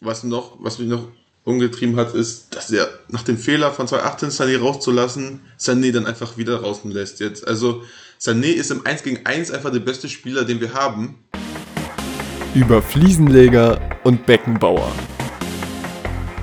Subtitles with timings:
[0.00, 1.08] was noch, was mich noch
[1.44, 6.36] umgetrieben hat, ist, dass er nach dem Fehler von 2018 Sané rauszulassen, Sané dann einfach
[6.36, 7.46] wieder draußen lässt jetzt.
[7.46, 7.82] Also
[8.20, 11.22] Sané ist im 1 gegen 1 einfach der beste Spieler, den wir haben.
[12.54, 14.90] Über Fliesenleger und Beckenbauer.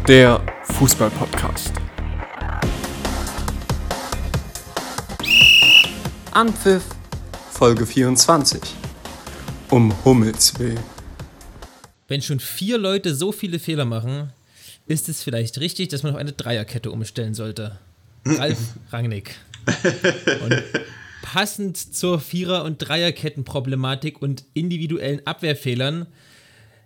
[0.08, 1.74] Der Fußball-Podcast.
[6.32, 6.84] Anpfiff,
[7.52, 8.62] Folge 24.
[9.70, 10.93] Um Hummels willen.
[12.08, 14.34] Wenn schon vier Leute so viele Fehler machen,
[14.88, 17.80] ist es vielleicht richtig, dass man auf eine Dreierkette umstellen sollte.
[18.26, 18.58] Ralf
[18.92, 19.36] Rangnick.
[20.44, 20.64] Und
[21.22, 26.08] passend zur Vierer- und Dreierkettenproblematik und individuellen Abwehrfehlern.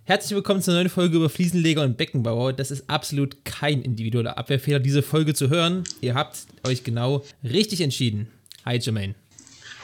[0.04, 2.52] Herzlich willkommen zur neuen Folge über Fliesenleger und Beckenbauer.
[2.52, 5.82] Das ist absolut kein individueller Abwehrfehler, diese Folge zu hören.
[6.00, 8.28] Ihr habt euch genau richtig entschieden.
[8.64, 9.16] Hi, Jermaine.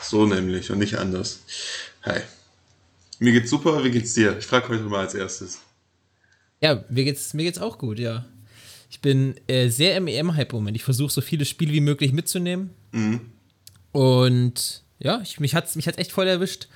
[0.01, 1.41] So nämlich und nicht anders.
[2.05, 2.21] Hi.
[3.25, 4.37] Mir geht's super, wie geht's dir?
[4.39, 5.61] Ich frage heute mal als erstes.
[6.61, 8.27] Ja, mir geht's, mir geht's auch gut, ja.
[8.91, 10.77] Ich bin äh, sehr im EM-Hype Moment.
[10.77, 12.75] Ich versuche so viele Spiele wie möglich mitzunehmen.
[12.93, 13.23] Mhm.
[13.93, 16.69] Und ja, ich, mich hat's mich hat's echt voll erwischt.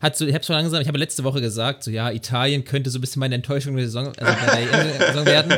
[0.00, 2.88] Hat so, ich habe schon langsam, ich habe letzte Woche gesagt, so ja, Italien könnte
[2.88, 5.52] so ein bisschen meine Enttäuschung der Saison, also der Saison werden.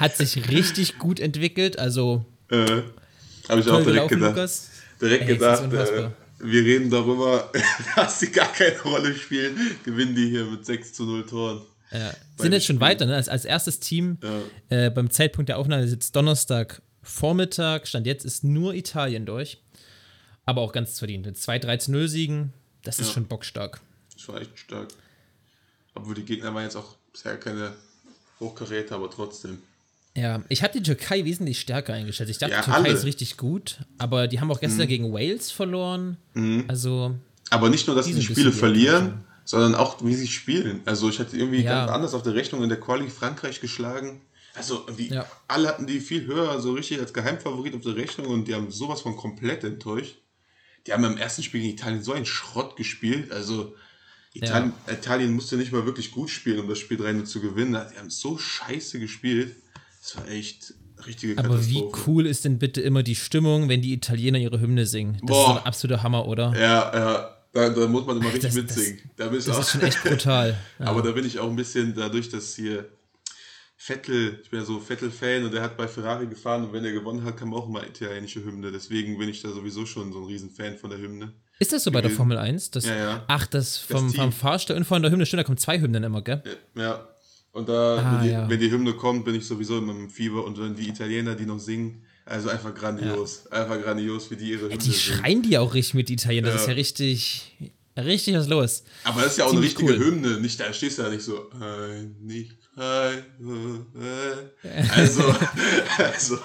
[0.00, 2.24] Hat sich richtig gut entwickelt, also.
[2.50, 2.82] Äh,
[3.48, 4.34] habe ich auch direkt gedacht.
[4.34, 4.68] Lukas.
[5.00, 6.08] Direkt Ey, gedacht, äh,
[6.38, 7.50] wir reden darüber,
[7.96, 11.62] dass sie gar keine Rolle spielen, gewinnen die hier mit 6 zu 0 Toren.
[11.92, 12.12] Ja.
[12.36, 13.14] Sind jetzt schon weiter, ne?
[13.14, 14.86] Als, als erstes Team ja.
[14.86, 19.62] äh, beim Zeitpunkt der Aufnahme ist jetzt Donnerstag Vormittag, Stand jetzt ist nur Italien durch.
[20.44, 21.26] Aber auch ganz verdient.
[21.26, 23.14] Mit 2 3 0 Siegen, das ist ja.
[23.14, 23.80] schon bockstark.
[24.14, 24.88] Das war echt stark.
[25.94, 27.72] Obwohl die Gegner waren jetzt auch sehr keine
[28.40, 29.62] Hochkaräter, aber trotzdem.
[30.16, 32.30] Ja, ich habe die Türkei wesentlich stärker eingeschätzt.
[32.30, 32.96] Ich dachte, ja, die Türkei alle.
[32.96, 34.88] ist richtig gut, aber die haben auch gestern mhm.
[34.88, 36.16] gegen Wales verloren.
[36.32, 36.64] Mhm.
[36.68, 37.14] Also.
[37.50, 40.80] Aber nicht nur, dass sie die Spiele verlieren, sondern auch, wie sie spielen.
[40.86, 41.84] Also, ich hatte irgendwie ja.
[41.84, 44.22] ganz anders auf der Rechnung in der Quali Frankreich geschlagen.
[44.54, 45.26] Also, die, ja.
[45.48, 48.70] alle hatten die viel höher, so richtig als Geheimfavorit auf der Rechnung und die haben
[48.70, 50.16] sowas von komplett enttäuscht.
[50.86, 53.32] Die haben im ersten Spiel gegen Italien so einen Schrott gespielt.
[53.32, 53.74] Also,
[54.32, 57.72] Italien, Italien musste nicht mal wirklich gut spielen, um das Spiel 3 zu gewinnen.
[57.92, 59.56] Die haben so scheiße gespielt.
[60.06, 60.74] Das war echt
[61.04, 61.58] richtige Katastrophe.
[61.58, 65.18] Aber wie cool ist denn bitte immer die Stimmung, wenn die Italiener ihre Hymne singen?
[65.22, 65.50] Das Boah.
[65.50, 66.52] ist ein absoluter Hammer, oder?
[66.54, 67.32] Ja, ja.
[67.52, 69.10] Da, da muss man immer richtig das, mitsingen.
[69.16, 70.56] Das, da das ist schon echt brutal.
[70.78, 70.86] Ja.
[70.86, 72.88] Aber da bin ich auch ein bisschen dadurch, dass hier
[73.76, 76.92] Vettel, ich bin ja so Vettel-Fan und der hat bei Ferrari gefahren und wenn er
[76.92, 78.70] gewonnen hat, kam auch immer italienische Hymne.
[78.70, 81.32] Deswegen bin ich da sowieso schon so ein Riesenfan von der Hymne.
[81.58, 82.70] Ist das so bei der Formel 1?
[82.70, 83.24] Das, ja, ja.
[83.26, 86.04] Ach, das vom, das vom Fahrstall und von der Hymne, stimmt, da kommen zwei Hymnen
[86.04, 86.42] immer, gell?
[86.74, 87.08] Ja,
[87.56, 88.50] und da, ah, wenn, die, ja.
[88.50, 90.44] wenn, die, Hymne kommt, bin ich sowieso immer im Fieber.
[90.44, 93.44] Und wenn die Italiener, die noch singen, also einfach grandios.
[93.50, 93.62] Ja.
[93.62, 95.18] Einfach grandios, wie die ihre Hymne ja, Die singen.
[95.18, 96.52] schreien die auch richtig mit Italienern.
[96.52, 97.56] Das ist ja richtig,
[97.96, 98.84] richtig was los.
[99.04, 100.16] Aber das ist ja auch Ziemlich eine richtige cool.
[100.16, 100.40] Hymne.
[100.40, 101.50] Nicht, da stehst du ja nicht so,
[102.20, 103.86] nicht, also,
[105.96, 106.38] also,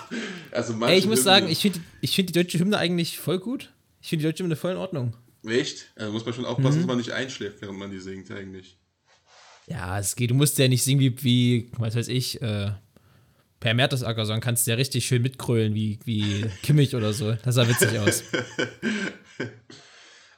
[0.50, 1.24] also Ey, ich muss Hymne.
[1.24, 3.74] sagen, ich finde ich find die deutsche Hymne eigentlich voll gut.
[4.02, 5.18] Ich finde die deutsche Hymne voll in Ordnung.
[5.46, 5.92] Echt?
[5.98, 6.82] Also muss man schon aufpassen, mhm.
[6.84, 8.78] dass man nicht einschläft, während man die singt, eigentlich.
[9.68, 10.32] Ja, es geht.
[10.32, 12.72] Du musst ja nicht singen wie, wie was weiß ich, äh,
[13.62, 17.34] Per Mertesacker, sondern kannst ja richtig schön mitkrölen, wie, wie Kimmich oder so.
[17.44, 18.24] Das sah witzig aus.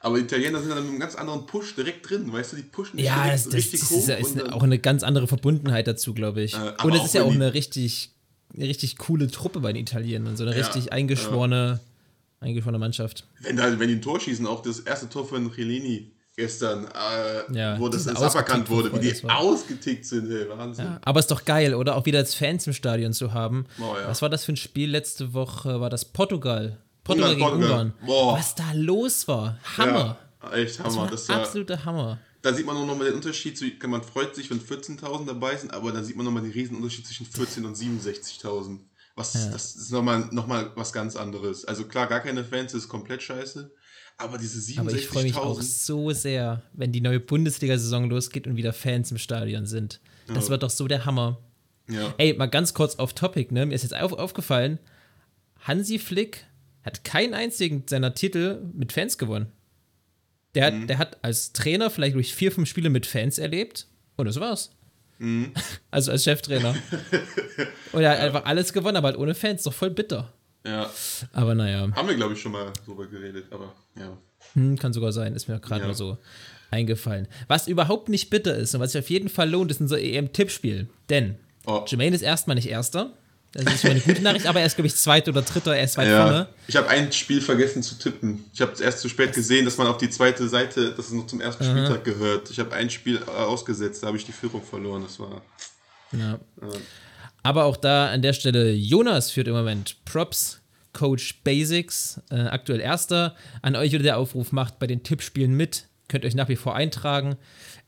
[0.00, 2.98] Aber Italiener sind dann mit einem ganz anderen Push direkt drin, weißt du, die pushen
[2.98, 4.06] ja, das, das, richtig das hoch.
[4.06, 6.52] Ja, ist, ist auch eine ganz andere Verbundenheit dazu, glaube ich.
[6.52, 8.10] Äh, und es ist ja auch eine richtig,
[8.54, 12.46] eine richtig coole Truppe bei den Italienern, so eine ja, richtig eingeschworene, ja.
[12.46, 13.26] eingeschworene Mannschaft.
[13.40, 17.56] Wenn, da, wenn die ein Tor schießen, auch das erste Tor von Chiellini, gestern, äh,
[17.56, 20.84] ja, wo das, das aberkannt wurde, wie die ausgetickt sind, ey, Wahnsinn.
[20.86, 21.96] Ja, aber ist doch geil, oder?
[21.96, 23.66] Auch wieder als Fans im Stadion zu haben.
[23.78, 24.08] Oh, ja.
[24.08, 25.80] Was war das für ein Spiel letzte Woche?
[25.80, 26.78] War das Portugal?
[27.04, 27.80] Portugal Ungarn, gegen Portugal.
[27.86, 28.06] Ungarn.
[28.06, 28.38] Boah.
[28.38, 29.58] Was da los war.
[29.76, 30.18] Hammer.
[30.52, 31.08] echt Hammer.
[31.10, 32.18] Das war absoluter Hammer.
[32.42, 33.82] Da sieht man auch nochmal den Unterschied.
[33.86, 37.26] Man freut sich, wenn 14.000 dabei sind, aber da sieht man nochmal den Riesenunterschied zwischen
[37.26, 38.80] 14.000 und 67.000.
[39.16, 41.64] Was, Das ist nochmal noch mal was ganz anderes.
[41.64, 43.70] Also klar, gar keine Fans ist komplett scheiße.
[44.16, 44.80] Aber diese 67.000.
[44.80, 49.10] Aber ich freue mich auch so sehr, wenn die neue Bundesliga-Saison losgeht und wieder Fans
[49.10, 50.00] im Stadion sind.
[50.28, 50.50] Das ja.
[50.50, 51.40] wird doch so der Hammer.
[51.88, 52.14] Ja.
[52.16, 53.66] Ey, mal ganz kurz auf Topic, ne?
[53.66, 54.78] Mir ist jetzt auf, aufgefallen,
[55.60, 56.46] Hansi Flick
[56.82, 59.50] hat keinen einzigen seiner Titel mit Fans gewonnen.
[60.54, 60.86] Der, mhm.
[60.86, 64.70] der hat als Trainer vielleicht durch vier, fünf Spiele mit Fans erlebt und das war's.
[65.18, 65.52] Mhm.
[65.90, 66.74] Also als Cheftrainer.
[67.92, 68.24] und er hat ja.
[68.24, 69.62] einfach alles gewonnen, aber halt ohne Fans.
[69.62, 70.32] Doch voll bitter.
[70.66, 70.90] Ja.
[71.32, 71.88] Aber naja.
[71.94, 74.16] Haben wir, glaube ich, schon mal drüber geredet, aber ja.
[74.54, 75.88] Hm, kann sogar sein, ist mir gerade ja.
[75.88, 76.18] mal so
[76.70, 77.28] eingefallen.
[77.48, 80.88] Was überhaupt nicht bitter ist und was sich auf jeden Fall lohnt, ist unser EM-Tippspiel.
[81.08, 81.84] Denn oh.
[81.86, 83.12] Jermaine ist erstmal nicht Erster.
[83.52, 85.84] Das ist schon eine gute Nachricht, aber er ist, glaube ich, Zweiter oder Dritter, er
[85.84, 86.24] ist weit ja.
[86.24, 86.48] vorne.
[86.66, 88.44] Ich habe ein Spiel vergessen zu tippen.
[88.52, 91.12] Ich habe es erst zu spät gesehen, dass man auf die zweite Seite, dass es
[91.12, 92.50] noch zum ersten Spieltag gehört.
[92.50, 95.04] Ich habe ein Spiel ausgesetzt, da habe ich die Führung verloren.
[95.04, 95.40] Das war.
[96.10, 96.40] Ja.
[97.44, 100.62] Aber auch da an der Stelle, Jonas führt im Moment Props,
[100.94, 103.36] Coach Basics, äh, aktuell Erster.
[103.60, 106.74] An euch wieder der Aufruf, macht bei den Tippspielen mit, könnt euch nach wie vor
[106.74, 107.36] eintragen.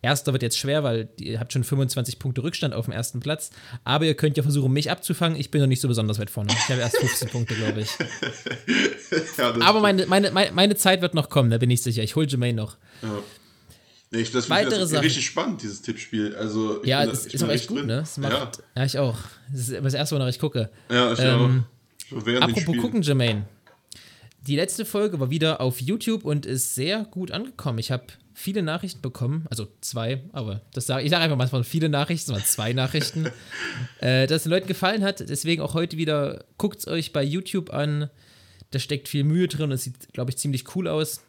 [0.03, 3.50] Erster wird jetzt schwer, weil ihr habt schon 25 Punkte Rückstand auf dem ersten Platz.
[3.82, 5.41] Aber ihr könnt ja versuchen, mich abzufangen.
[5.41, 6.52] Ich bin noch nicht so besonders weit vorne.
[6.52, 7.88] Ich habe erst 15 Punkte, glaube ich.
[9.38, 12.02] ja, Aber meine, meine, meine, meine, Zeit wird noch kommen, da bin ich sicher.
[12.02, 12.76] Ich hole Jermaine noch.
[13.02, 13.09] Ja.
[14.11, 16.37] Nee, ich, das Weitere das richtig spannend, dieses Tippspiel.
[16.37, 17.87] Also, ja, es ist auch echt gut, drin.
[17.87, 18.05] ne?
[18.19, 18.50] Macht, ja.
[18.76, 18.85] ja.
[18.85, 19.19] ich auch.
[19.50, 20.70] Das ist das erste, wonach ich gucke.
[20.88, 21.64] Ja, ich ähm,
[22.12, 22.41] auch.
[22.41, 23.47] apropos gucken, Jermaine.
[24.47, 27.81] Die letzte Folge war wieder auf YouTube und ist sehr gut angekommen.
[27.81, 31.64] Ich habe viele Nachrichten bekommen, also zwei, aber das sage ich sage einfach mal von
[31.64, 33.26] viele Nachrichten, sondern zwei Nachrichten,
[34.00, 35.29] äh, dass es den Leuten gefallen hat.
[35.29, 38.09] Deswegen auch heute wieder, guckt es euch bei YouTube an.
[38.70, 41.23] Da steckt viel Mühe drin und es sieht, glaube ich, ziemlich cool aus.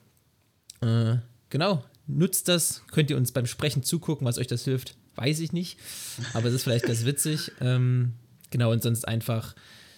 [0.81, 1.15] Äh,
[1.49, 5.53] genau, nutzt das, könnt ihr uns beim Sprechen zugucken, was euch das hilft, weiß ich
[5.53, 5.77] nicht,
[6.33, 7.51] aber es ist vielleicht ganz witzig.
[7.61, 8.13] Ähm,
[8.49, 9.55] genau, und sonst einfach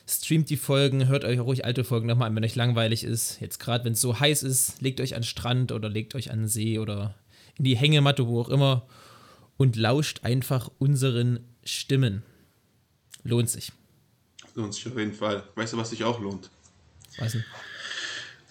[0.07, 3.39] streamt die Folgen, hört euch ruhig alte Folgen nochmal an, wenn euch langweilig ist.
[3.41, 6.31] Jetzt gerade, wenn es so heiß ist, legt euch an den Strand oder legt euch
[6.31, 7.15] an den See oder
[7.57, 8.87] in die Hängematte, wo auch immer
[9.57, 12.23] und lauscht einfach unseren Stimmen.
[13.23, 13.71] Lohnt sich.
[14.55, 15.43] Lohnt sich auf jeden Fall.
[15.55, 16.49] Weißt du, was sich auch lohnt?
[17.17, 17.43] Was denn?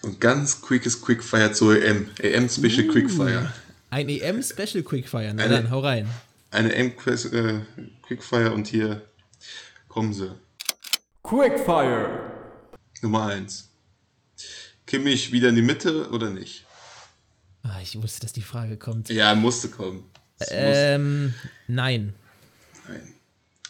[0.01, 2.09] So ein ganz quickes Quickfire zur EM.
[2.19, 3.53] EM Special uh, Quickfire.
[3.89, 6.07] Ein EM Special Quickfire, na eine, dann, hau rein.
[6.51, 7.59] Eine EM äh,
[8.03, 9.01] Quickfire und hier
[9.87, 10.35] kommen sie.
[11.23, 12.31] Quickfire.
[13.01, 13.69] Nummer 1.
[14.85, 16.65] Kimmich wieder in die Mitte oder nicht?
[17.63, 19.09] Ah, ich wusste, dass die Frage kommt.
[19.09, 20.05] Ja, musste kommen.
[20.49, 21.49] Ähm, musste.
[21.67, 22.13] nein.
[22.87, 23.13] Nein.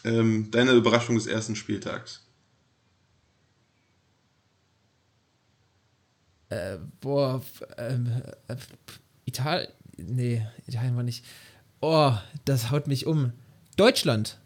[0.04, 2.22] Ähm, deine Überraschung des ersten Spieltags.
[6.50, 7.42] Äh, boah,
[7.78, 8.56] ähm, äh,
[9.24, 9.68] Italien.
[9.96, 11.24] Nee, Italien war nicht.
[11.80, 12.12] Oh,
[12.44, 13.32] das haut mich um.
[13.76, 14.38] Deutschland.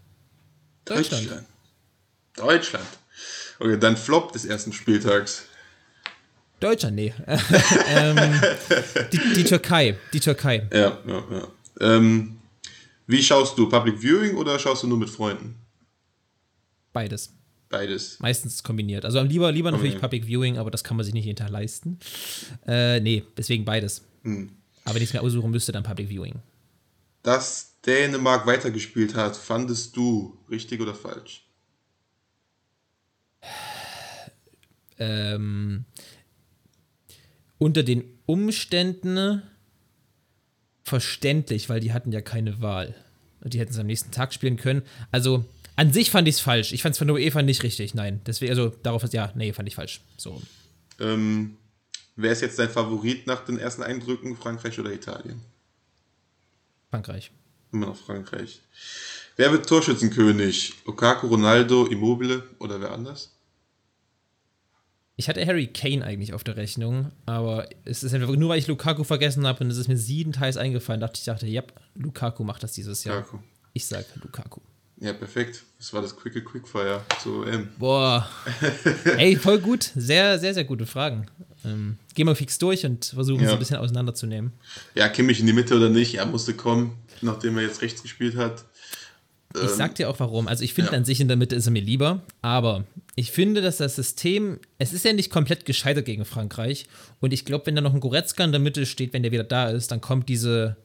[0.84, 1.24] Deutschland.
[1.24, 1.46] Deutschland.
[2.36, 2.86] Deutschland.
[3.58, 5.44] Okay, dann Flop des ersten Spieltags.
[6.60, 7.14] Deutschland, nee.
[7.88, 8.40] ähm,
[9.12, 9.96] die, die, Türkei.
[10.12, 10.68] Die Türkei.
[10.72, 11.48] Ja, ja, ja.
[11.80, 12.38] Ähm,
[13.06, 13.68] wie schaust du?
[13.68, 15.56] Public Viewing oder schaust du nur mit Freunden?
[16.92, 17.32] Beides.
[17.74, 18.18] Beides.
[18.20, 19.04] Meistens kombiniert.
[19.04, 20.00] Also lieber, lieber natürlich.
[20.00, 21.98] Public Viewing, aber das kann man sich nicht jeden Tag leisten.
[22.66, 24.02] Äh, nee, deswegen beides.
[24.22, 24.50] Hm.
[24.84, 26.34] Aber wenn ich es mir aussuchen müsste, dann Public Viewing.
[27.22, 31.44] Dass Dänemark weitergespielt hat, fandest du richtig oder falsch?
[34.98, 35.84] ähm,
[37.58, 39.42] unter den Umständen
[40.82, 42.94] verständlich, weil die hatten ja keine Wahl.
[43.42, 44.82] Die hätten es am nächsten Tag spielen können.
[45.10, 45.44] Also
[45.76, 46.72] an sich fand ich es falsch.
[46.72, 47.94] Ich fand es von der UEFA nicht richtig.
[47.94, 50.00] Nein, deswegen, also darauf, ja, nee, fand ich falsch.
[50.16, 50.40] So.
[51.00, 51.56] Ähm,
[52.16, 55.40] wer ist jetzt dein Favorit nach den ersten Eindrücken, Frankreich oder Italien?
[56.90, 57.32] Frankreich.
[57.72, 58.60] Immer noch Frankreich.
[59.36, 60.74] Wer wird Torschützenkönig?
[60.86, 63.32] Lukaku, Ronaldo, Immobile oder wer anders?
[65.16, 68.66] Ich hatte Harry Kane eigentlich auf der Rechnung, aber es ist einfach nur, weil ich
[68.66, 71.62] Lukaku vergessen habe und es ist mir siebenteils eingefallen, dachte ich, dachte, ja,
[71.94, 73.18] Lukaku macht das dieses Jahr.
[73.18, 73.38] Lukaku.
[73.72, 74.60] Ich sag Lukaku.
[75.00, 75.64] Ja, perfekt.
[75.78, 77.68] Das war das Quickie Quickfire zu M.
[77.78, 78.28] Boah.
[79.18, 79.90] Ey, voll gut.
[79.94, 81.26] Sehr, sehr, sehr gute Fragen.
[81.64, 83.48] Ähm, gehen wir fix durch und versuchen ja.
[83.48, 84.52] es ein bisschen auseinanderzunehmen.
[84.94, 86.14] Ja, Kimmich in die Mitte oder nicht?
[86.14, 88.64] Er musste kommen, nachdem er jetzt rechts gespielt hat.
[89.54, 90.48] Ich ähm, sag dir auch warum.
[90.48, 90.98] Also ich finde ja.
[90.98, 92.84] an sich in der Mitte ist er mir lieber, aber
[93.14, 96.86] ich finde, dass das System, es ist ja nicht komplett gescheitert gegen Frankreich
[97.20, 99.44] und ich glaube, wenn da noch ein Goretzka in der Mitte steht, wenn der wieder
[99.44, 100.76] da ist, dann kommt diese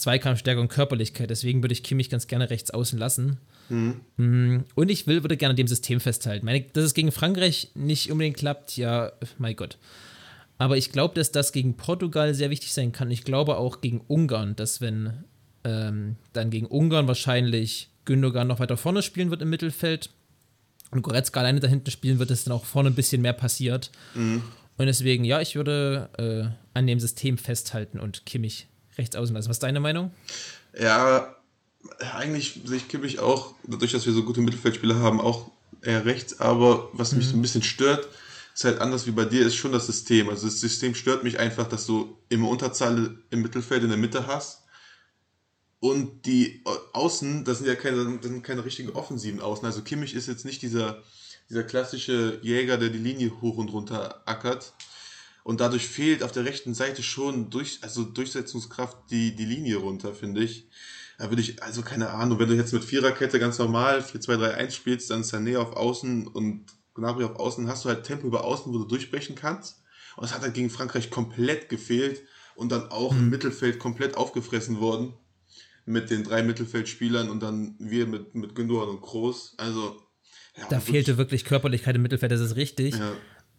[0.00, 1.28] Zweikampfstärke und Körperlichkeit.
[1.28, 3.36] Deswegen würde ich Kimmich ganz gerne rechts außen lassen.
[3.68, 4.64] Mhm.
[4.74, 6.46] Und ich will, würde gerne an dem System festhalten.
[6.46, 9.76] Meine, dass es gegen Frankreich nicht unbedingt klappt, ja, mein Gott.
[10.56, 13.10] Aber ich glaube, dass das gegen Portugal sehr wichtig sein kann.
[13.10, 15.24] Ich glaube auch gegen Ungarn, dass wenn
[15.64, 20.08] ähm, dann gegen Ungarn wahrscheinlich Gündogan noch weiter vorne spielen wird im Mittelfeld
[20.90, 23.90] und Goretzka alleine da hinten spielen wird, dass dann auch vorne ein bisschen mehr passiert.
[24.14, 24.42] Mhm.
[24.78, 28.66] Und deswegen, ja, ich würde äh, an dem System festhalten und Kimmich
[28.98, 29.48] rechts außen lassen.
[29.48, 30.12] Was ist deine Meinung?
[30.78, 31.36] Ja,
[32.14, 35.50] eigentlich sehe ich Kimmich auch, dadurch, dass wir so gute Mittelfeldspieler haben, auch
[35.82, 36.40] eher rechts.
[36.40, 37.18] Aber was mhm.
[37.18, 38.08] mich so ein bisschen stört,
[38.54, 40.28] ist halt anders wie bei dir, ist schon das System.
[40.28, 44.26] Also das System stört mich einfach, dass du immer Unterzahl im Mittelfeld in der Mitte
[44.26, 44.60] hast
[45.80, 49.64] und die Außen, das sind ja keine, das sind keine richtigen offensiven Außen.
[49.64, 51.02] Also Kimmich ist jetzt nicht dieser,
[51.48, 54.74] dieser klassische Jäger, der die Linie hoch und runter ackert.
[55.42, 60.14] Und dadurch fehlt auf der rechten Seite schon durch, also Durchsetzungskraft die, die Linie runter,
[60.14, 60.68] finde ich.
[61.18, 65.10] Da würde ich, also keine Ahnung, wenn du jetzt mit Viererkette ganz normal 4-2-3-1 spielst,
[65.10, 68.78] dann Sané auf Außen und Gnabry auf Außen, hast du halt Tempo über Außen, wo
[68.78, 69.82] du durchbrechen kannst.
[70.16, 72.22] Und das hat halt gegen Frankreich komplett gefehlt
[72.54, 75.14] und dann auch im Mittelfeld komplett aufgefressen worden
[75.86, 79.54] mit den drei Mittelfeldspielern und dann wir mit, mit Gündogan und Groß.
[79.56, 80.02] Also.
[80.56, 82.96] Ja, da fehlte wirklich Körperlichkeit im Mittelfeld, das ist richtig.
[82.96, 83.12] Ja.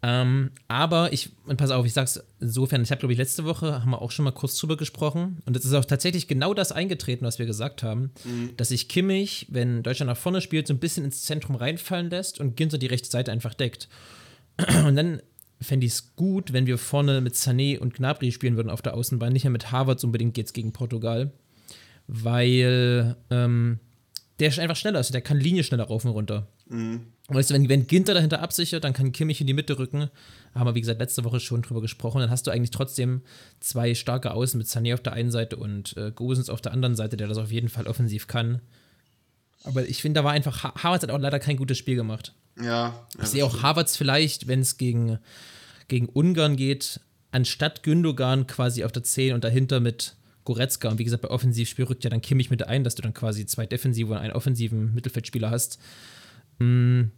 [0.04, 3.82] Ähm, aber ich, und pass auf, ich sag's insofern, ich habe, glaube ich, letzte Woche
[3.82, 5.38] haben wir auch schon mal kurz drüber gesprochen.
[5.46, 8.50] Und es ist auch tatsächlich genau das eingetreten, was wir gesagt haben, mhm.
[8.56, 12.40] dass sich Kimmich, wenn Deutschland nach vorne spielt, so ein bisschen ins Zentrum reinfallen lässt
[12.40, 13.88] und Ginter die rechte Seite einfach deckt.
[14.86, 15.22] Und dann
[15.62, 18.94] fände ich es gut, wenn wir vorne mit Sané und Gnabry spielen würden auf der
[18.94, 21.30] Außenbahn, nicht mehr mit Harvards unbedingt jetzt gegen Portugal,
[22.08, 23.78] weil ähm,
[24.40, 26.48] der ist einfach schneller, also der kann Linie schneller rauf und runter.
[26.68, 27.06] Mhm.
[27.34, 30.10] Weißt du, wenn, wenn Ginter dahinter absichert, dann kann Kimmich in die Mitte rücken.
[30.54, 32.20] Haben wir, wie gesagt, letzte Woche schon drüber gesprochen.
[32.20, 33.22] Dann hast du eigentlich trotzdem
[33.60, 36.96] zwei starke Außen mit Sané auf der einen Seite und äh, Gosens auf der anderen
[36.96, 38.60] Seite, der das auf jeden Fall offensiv kann.
[39.64, 42.34] Aber ich finde, da war einfach, Havertz hat auch leider kein gutes Spiel gemacht.
[42.60, 43.06] Ja.
[43.20, 45.18] ich sehe auch Havertz vielleicht, wenn es gegen,
[45.88, 50.88] gegen Ungarn geht, anstatt Gündogan quasi auf der 10 und dahinter mit Goretzka.
[50.88, 53.46] Und wie gesagt, bei Offensivspiel rückt ja dann Kimmich mit ein, dass du dann quasi
[53.46, 55.78] zwei defensive und einen offensiven Mittelfeldspieler hast.
[56.58, 57.10] Hm,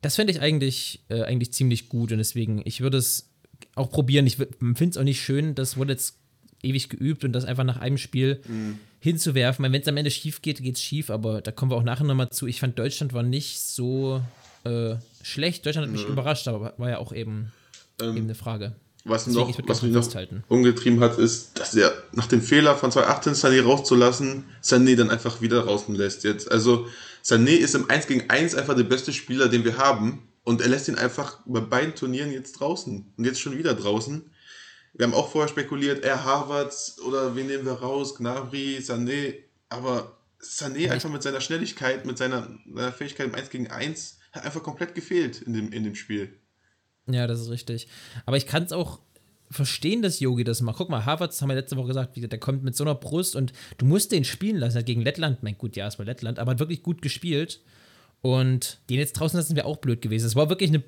[0.00, 3.30] das fände ich eigentlich, äh, eigentlich ziemlich gut und deswegen, ich würde es
[3.74, 4.26] auch probieren.
[4.26, 6.16] Ich finde es auch nicht schön, das wurde jetzt
[6.62, 8.78] ewig geübt und das einfach nach einem Spiel mhm.
[9.00, 9.64] hinzuwerfen.
[9.64, 12.04] Wenn es am Ende schief geht, geht es schief, aber da kommen wir auch nachher
[12.04, 12.46] nochmal zu.
[12.46, 14.20] Ich fand, Deutschland war nicht so
[14.64, 15.64] äh, schlecht.
[15.66, 16.12] Deutschland hat mich mhm.
[16.12, 17.52] überrascht, aber war ja auch eben,
[18.00, 18.74] ähm, eben eine Frage.
[19.04, 20.08] Was, noch, was mich noch
[20.48, 25.40] umgetrieben hat, ist, dass er nach dem Fehler von 2018 Sané rauszulassen, Sané dann einfach
[25.40, 26.50] wieder draußen lässt jetzt.
[26.50, 26.86] Also
[27.22, 30.28] Sané ist im 1 gegen 1 einfach der beste Spieler, den wir haben.
[30.44, 33.12] Und er lässt ihn einfach bei beiden Turnieren jetzt draußen.
[33.16, 34.30] Und jetzt schon wieder draußen.
[34.94, 39.34] Wir haben auch vorher spekuliert, er Harvards oder wen nehmen wir raus, Gnabry, Sané.
[39.68, 44.44] Aber Sané einfach mit seiner Schnelligkeit, mit seiner, seiner Fähigkeit im 1 gegen 1 hat
[44.44, 46.32] einfach komplett gefehlt in dem, in dem Spiel.
[47.06, 47.88] Ja, das ist richtig.
[48.26, 49.00] Aber ich kann es auch
[49.50, 50.76] verstehen, dass Yogi das macht.
[50.78, 53.52] Guck mal, Harvard, haben wir letzte Woche gesagt, der kommt mit so einer Brust und
[53.78, 54.76] du musst den spielen lassen.
[54.76, 57.60] Er hat gegen Lettland, mein gut, ja, es war Lettland, aber hat wirklich gut gespielt.
[58.20, 60.26] Und den jetzt draußen lassen wäre auch blöd gewesen.
[60.26, 60.82] Es war wirklich eine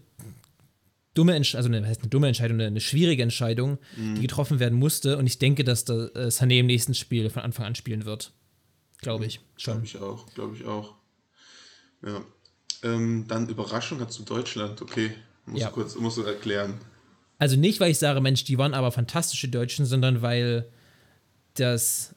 [1.14, 4.16] dumme Entscheidung, also eine, heißt eine dumme Entscheidung, eine, schwierige Entscheidung, mhm.
[4.16, 5.16] die getroffen werden musste.
[5.16, 8.32] Und ich denke, dass der äh, Sané im nächsten Spiel von Anfang an spielen wird.
[8.98, 9.40] Glaube ich.
[9.56, 9.82] Schon.
[9.82, 10.94] Glaube ich auch, glaube ich auch.
[12.04, 12.20] Ja.
[12.82, 15.12] Ähm, dann Überraschung hat zu Deutschland, okay.
[15.46, 15.70] Muss ja.
[15.70, 16.78] kurz, musst du erklären.
[17.40, 20.66] Also nicht, weil ich sage, Mensch, die waren aber fantastische Deutschen, sondern weil
[21.54, 22.14] das,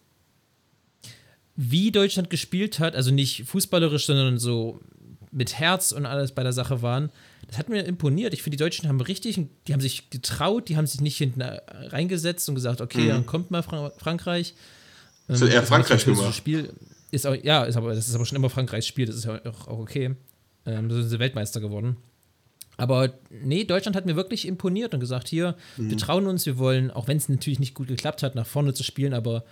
[1.55, 4.81] wie Deutschland gespielt hat, also nicht fußballerisch, sondern so
[5.31, 7.09] mit Herz und alles bei der Sache waren,
[7.47, 8.33] das hat mir imponiert.
[8.33, 11.41] Ich finde, die Deutschen haben richtig, die haben sich getraut, die haben sich nicht hinten
[11.41, 13.07] reingesetzt und gesagt, okay, mhm.
[13.07, 14.55] dann kommt mal Fra Frankreich.
[15.29, 16.35] Das hat eher Frankreich gemacht.
[16.35, 16.73] Spiel
[17.11, 19.39] ist auch, ja, ist aber, das ist aber schon immer Frankreichs Spiel, das ist ja
[19.45, 20.15] auch, auch okay.
[20.65, 21.95] Ähm, da sind sie Weltmeister geworden.
[22.77, 25.91] Aber nee, Deutschland hat mir wirklich imponiert und gesagt, hier, mhm.
[25.91, 28.73] wir trauen uns, wir wollen, auch wenn es natürlich nicht gut geklappt hat, nach vorne
[28.73, 29.43] zu spielen, aber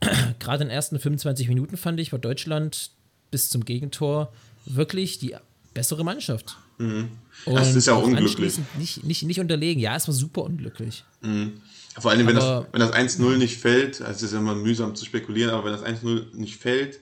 [0.38, 2.90] gerade in den ersten 25 Minuten fand ich, war Deutschland
[3.30, 4.32] bis zum Gegentor
[4.64, 5.36] wirklich die
[5.74, 6.56] bessere Mannschaft.
[6.78, 7.10] Mhm.
[7.46, 8.58] Das ist ja auch unglücklich.
[8.78, 9.80] Nicht, nicht, nicht unterlegen.
[9.80, 11.04] Ja, es war super unglücklich.
[11.20, 11.60] Mhm.
[11.98, 14.94] Vor allem, wenn das, wenn das 1-0 nicht fällt, also es ist ja immer mühsam
[14.94, 17.00] zu spekulieren, aber wenn das 1-0 nicht fällt,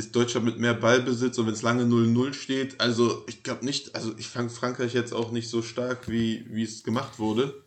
[0.00, 3.94] ist Deutschland mit mehr Ballbesitz und wenn es lange 0-0 steht, also ich glaube nicht,
[3.94, 7.62] also ich fand Frankreich jetzt auch nicht so stark, wie, wie es gemacht wurde.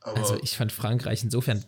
[0.00, 1.64] also ich fand Frankreich insofern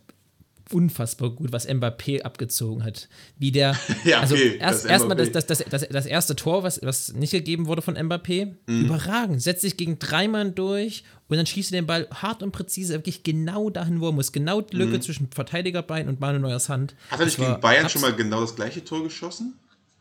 [0.72, 3.08] unfassbar gut, was Mbappé abgezogen hat.
[3.38, 6.80] Wie der, ja, also okay, erst erstmal das, das, das, das, das erste Tor, was,
[6.82, 8.84] was nicht gegeben wurde von Mbappé, mhm.
[8.84, 9.42] überragend.
[9.42, 12.94] Setzt sich gegen drei Mann durch und dann schießt er den Ball hart und präzise,
[12.94, 14.32] wirklich genau dahin, wo er muss.
[14.32, 15.02] Genau die Lücke mhm.
[15.02, 16.94] zwischen Verteidigerbein und Manuel Neuers Hand.
[17.10, 19.54] Hat er nicht gegen Bayern schon mal genau das gleiche Tor geschossen?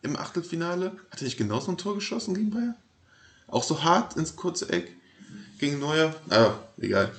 [0.07, 0.93] Im Achtelfinale.
[1.11, 2.75] Hat er nicht genauso ein Tor geschossen gegen Bayern?
[3.47, 4.91] Auch so hart ins kurze Eck
[5.59, 6.13] gegen Neuer?
[6.29, 7.11] Ah, egal.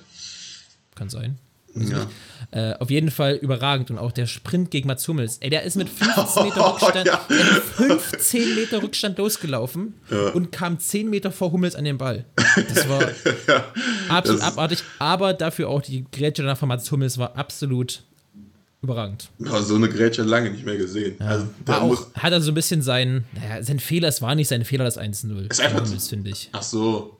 [0.95, 1.38] Kann sein.
[1.75, 2.07] Ja.
[2.50, 5.38] Äh, auf jeden Fall überragend und auch der Sprint gegen Mats Hummels.
[5.38, 7.16] Ey, der ist mit 15 Meter Rückstand, ja.
[7.18, 10.30] 15 Meter Rückstand losgelaufen ja.
[10.30, 12.25] und kam 10 Meter vor Hummels an den Ball.
[12.75, 13.02] Das war
[14.09, 18.02] absolut das abartig, aber dafür auch die Grätsche danach von Mats Hummels war absolut
[18.82, 19.30] überragend.
[19.38, 21.16] Ja, so eine Grätsche lange nicht mehr gesehen.
[21.18, 21.26] Ja.
[21.26, 24.64] Also, auch, hat er so ein bisschen sein, naja, sein Fehler, es war nicht sein
[24.64, 25.50] Fehler, das 1-0.
[25.50, 26.49] Ist einfach, finde ich.
[26.52, 27.18] Ach so.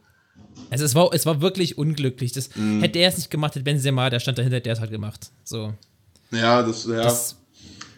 [0.71, 2.33] Also es war, es war wirklich unglücklich.
[2.33, 2.81] Das mm.
[2.81, 5.31] hätte er es nicht gemacht, hätte Benzema, der stand dahinter, der hat halt gemacht.
[5.45, 5.73] So.
[6.31, 7.03] Ja, das, ja.
[7.03, 7.37] Das,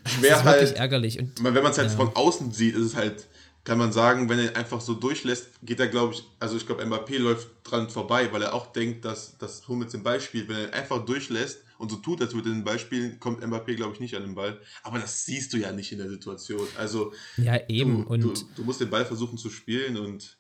[0.07, 1.19] Schwer das ist halt, wirklich ärgerlich.
[1.19, 1.97] Und, wenn man es halt ja.
[1.97, 3.27] von außen sieht, ist es halt,
[3.65, 6.85] kann man sagen, wenn er einfach so durchlässt, geht er, glaube ich, also ich glaube,
[6.85, 10.49] Mbappé läuft dran vorbei, weil er auch denkt, dass, dass Hummels den Ball spielt.
[10.49, 13.75] Wenn er einfach durchlässt, und so tut, als würde er den Ball spielen, kommt Mbappé,
[13.75, 14.61] glaube ich, nicht an den Ball.
[14.83, 16.69] Aber das siehst du ja nicht in der Situation.
[16.77, 18.05] Also, ja, eben.
[18.05, 20.37] Du, und du, du musst den Ball versuchen zu spielen und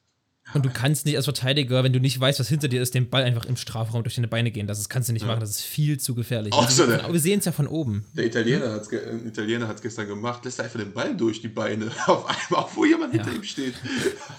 [0.52, 3.08] Und du kannst nicht als Verteidiger, wenn du nicht weißt, was hinter dir ist, den
[3.08, 4.66] Ball einfach im Strafraum durch deine Beine gehen.
[4.66, 5.28] Das kannst du nicht ja.
[5.28, 5.40] machen.
[5.40, 6.52] Das ist viel zu gefährlich.
[6.52, 8.04] Auch so wir sehen es ja von oben.
[8.12, 11.90] Der Italiener hat es Italiener gestern gemacht, lässt einfach den Ball durch die Beine.
[12.06, 13.22] Auf einmal, obwohl jemand ja.
[13.22, 13.76] hinter ihm steht.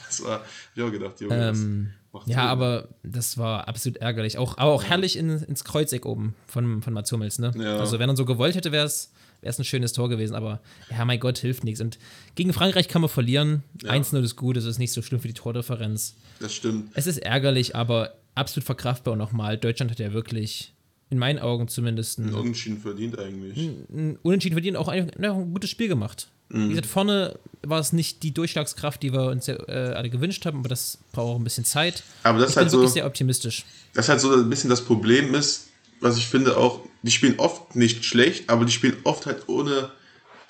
[0.06, 1.50] Das war, hab ich auch gedacht, Junge.
[1.50, 2.38] Ähm, ja, Sinn.
[2.38, 4.38] aber das war absolut ärgerlich.
[4.38, 7.40] Auch, aber auch herrlich in, ins Kreuzeck oben von, von Mats Hummels.
[7.40, 7.52] Ne?
[7.58, 7.78] Ja.
[7.78, 10.62] Also, wenn er so gewollt hätte, wäre es wäre es ein schönes Tor gewesen, aber
[10.90, 11.82] ja, mein Gott, hilft nichts.
[11.82, 11.98] Und
[12.36, 13.64] gegen Frankreich kann man verlieren.
[13.84, 13.92] Ja.
[13.92, 16.16] 1-0 ist gut, es ist nicht so schlimm für die Tordifferenz.
[16.40, 16.92] Das stimmt.
[16.94, 19.14] Es ist ärgerlich, aber absolut verkraftbar.
[19.14, 20.74] Und nochmal, Deutschland hat ja wirklich,
[21.10, 23.58] in meinen Augen zumindest, ein, ein Unentschieden verdient eigentlich.
[23.58, 26.30] Ein, ein Unentschieden verdient, auch ein, ein gutes Spiel gemacht.
[26.52, 26.66] Mhm.
[26.66, 29.56] Wie gesagt, vorne war es nicht die Durchschlagskraft, die wir uns äh,
[29.96, 32.04] alle gewünscht haben, aber das braucht auch ein bisschen Zeit.
[32.24, 33.66] Aber das ich ist halt bin wirklich sehr optimistisch.
[33.94, 35.68] Das halt so ein bisschen das Problem ist,
[36.00, 39.92] was ich finde auch, die spielen oft nicht schlecht, aber die spielen oft halt ohne,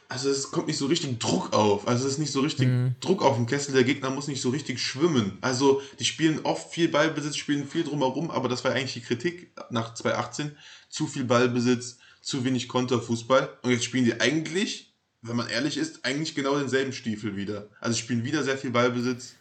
[0.08, 1.88] also es kommt nicht so richtig Druck auf.
[1.88, 2.96] Also es ist nicht so richtig mhm.
[3.02, 5.38] Druck auf dem Kessel, der Gegner muss nicht so richtig schwimmen.
[5.42, 9.52] Also die spielen oft viel Ballbesitz, spielen viel drumherum, aber das war eigentlich die Kritik
[9.70, 10.56] nach 2018.
[10.90, 13.50] Zu viel Ballbesitz, zu wenig Konterfußball.
[13.62, 14.91] Und jetzt spielen die eigentlich,
[15.22, 17.70] wenn man ehrlich ist, eigentlich genau denselben Stiefel wieder.
[17.80, 19.36] Also spielen wieder sehr viel Ballbesitz,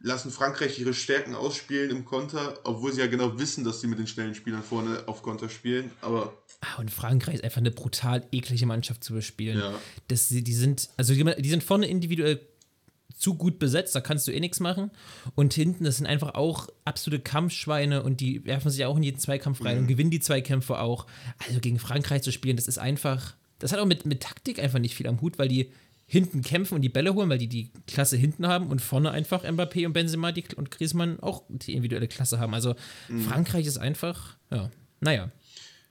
[0.00, 3.98] lassen Frankreich ihre Stärken ausspielen im Konter, obwohl sie ja genau wissen, dass sie mit
[3.98, 5.90] den schnellen Spielern vorne auf Konter spielen.
[6.00, 9.58] Aber ah, und Frankreich ist einfach eine brutal eklige Mannschaft zu bespielen.
[9.58, 9.74] Ja.
[10.08, 12.40] Das, die sind, also die, die sind vorne individuell
[13.16, 14.90] zu gut besetzt, da kannst du eh nichts machen.
[15.34, 19.18] Und hinten, das sind einfach auch absolute Kampfschweine und die werfen sich auch in jeden
[19.18, 19.82] Zweikampf rein mhm.
[19.82, 21.06] und gewinnen die Zweikämpfe auch.
[21.46, 24.80] Also gegen Frankreich zu spielen, das ist einfach, das hat auch mit, mit Taktik einfach
[24.80, 25.70] nicht viel am Hut, weil die
[26.06, 29.44] hinten kämpfen und die Bälle holen, weil die die Klasse hinten haben und vorne einfach
[29.44, 32.52] Mbappé und Benzema die, und Griezmann auch die individuelle Klasse haben.
[32.52, 32.74] Also
[33.08, 33.20] mhm.
[33.20, 35.30] Frankreich ist einfach, ja, naja.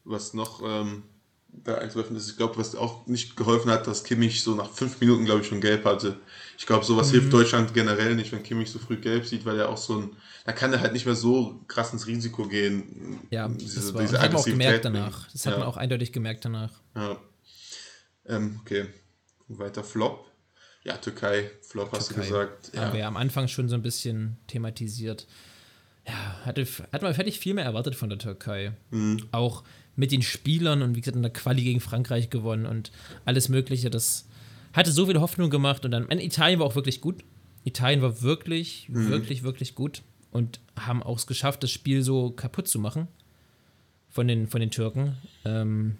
[0.03, 1.03] Was noch ähm,
[1.47, 4.99] da einzuwerfen ist, ich glaube, was auch nicht geholfen hat, dass Kimmich so nach fünf
[4.99, 6.17] Minuten, glaube ich, schon gelb hatte.
[6.57, 7.11] Ich glaube, sowas mhm.
[7.11, 10.09] hilft Deutschland generell nicht, wenn Kimmich so früh gelb sieht, weil er auch so ein,
[10.45, 13.19] da kann er halt nicht mehr so krass ins Risiko gehen.
[13.29, 15.31] Ja, diese, das, war, diese das hat man auch gemerkt danach.
[15.31, 15.59] Das hat ja.
[15.59, 16.73] man auch eindeutig gemerkt danach.
[16.93, 17.17] Ja.
[18.29, 18.85] Ähm, okay.
[19.47, 20.25] Weiter Flop.
[20.83, 22.21] Ja, Türkei, Flop hast Türkei.
[22.21, 22.71] du gesagt.
[22.73, 22.81] Ja.
[22.81, 25.27] Haben wir ja am Anfang schon so ein bisschen thematisiert.
[26.07, 28.71] Ja, hatte, hat man fertig viel mehr erwartet von der Türkei.
[28.91, 29.27] Mhm.
[29.31, 29.63] Auch
[29.95, 32.91] mit den Spielern und wie gesagt in der Quali gegen Frankreich gewonnen und
[33.25, 33.89] alles Mögliche.
[33.89, 34.27] Das
[34.73, 37.23] hatte so viel Hoffnung gemacht und dann, Italien war auch wirklich gut.
[37.65, 39.09] Italien war wirklich, mhm.
[39.09, 43.07] wirklich, wirklich gut und haben auch es geschafft, das Spiel so kaputt zu machen
[44.07, 45.17] von den, von den Türken.
[45.43, 45.97] Ähm,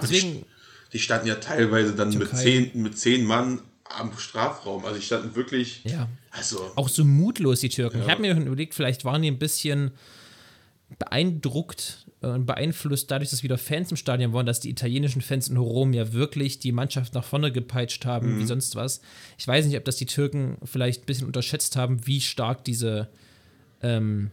[0.00, 0.46] deswegen
[0.94, 4.84] die standen ja teilweise dann mit zehn, mit zehn Mann am Strafraum.
[4.84, 5.82] Also die standen wirklich.
[5.84, 6.08] Ja.
[6.30, 7.98] Also, auch so mutlos, die Türken.
[7.98, 8.04] Ja.
[8.04, 9.90] Ich habe mir überlegt, vielleicht waren die ein bisschen
[10.98, 15.56] beeindruckt und beeinflusst dadurch, dass wieder Fans im Stadion waren, dass die italienischen Fans in
[15.56, 18.40] Rom ja wirklich die Mannschaft nach vorne gepeitscht haben, mhm.
[18.40, 19.00] wie sonst was.
[19.36, 23.08] Ich weiß nicht, ob das die Türken vielleicht ein bisschen unterschätzt haben, wie stark diese
[23.82, 24.30] ähm,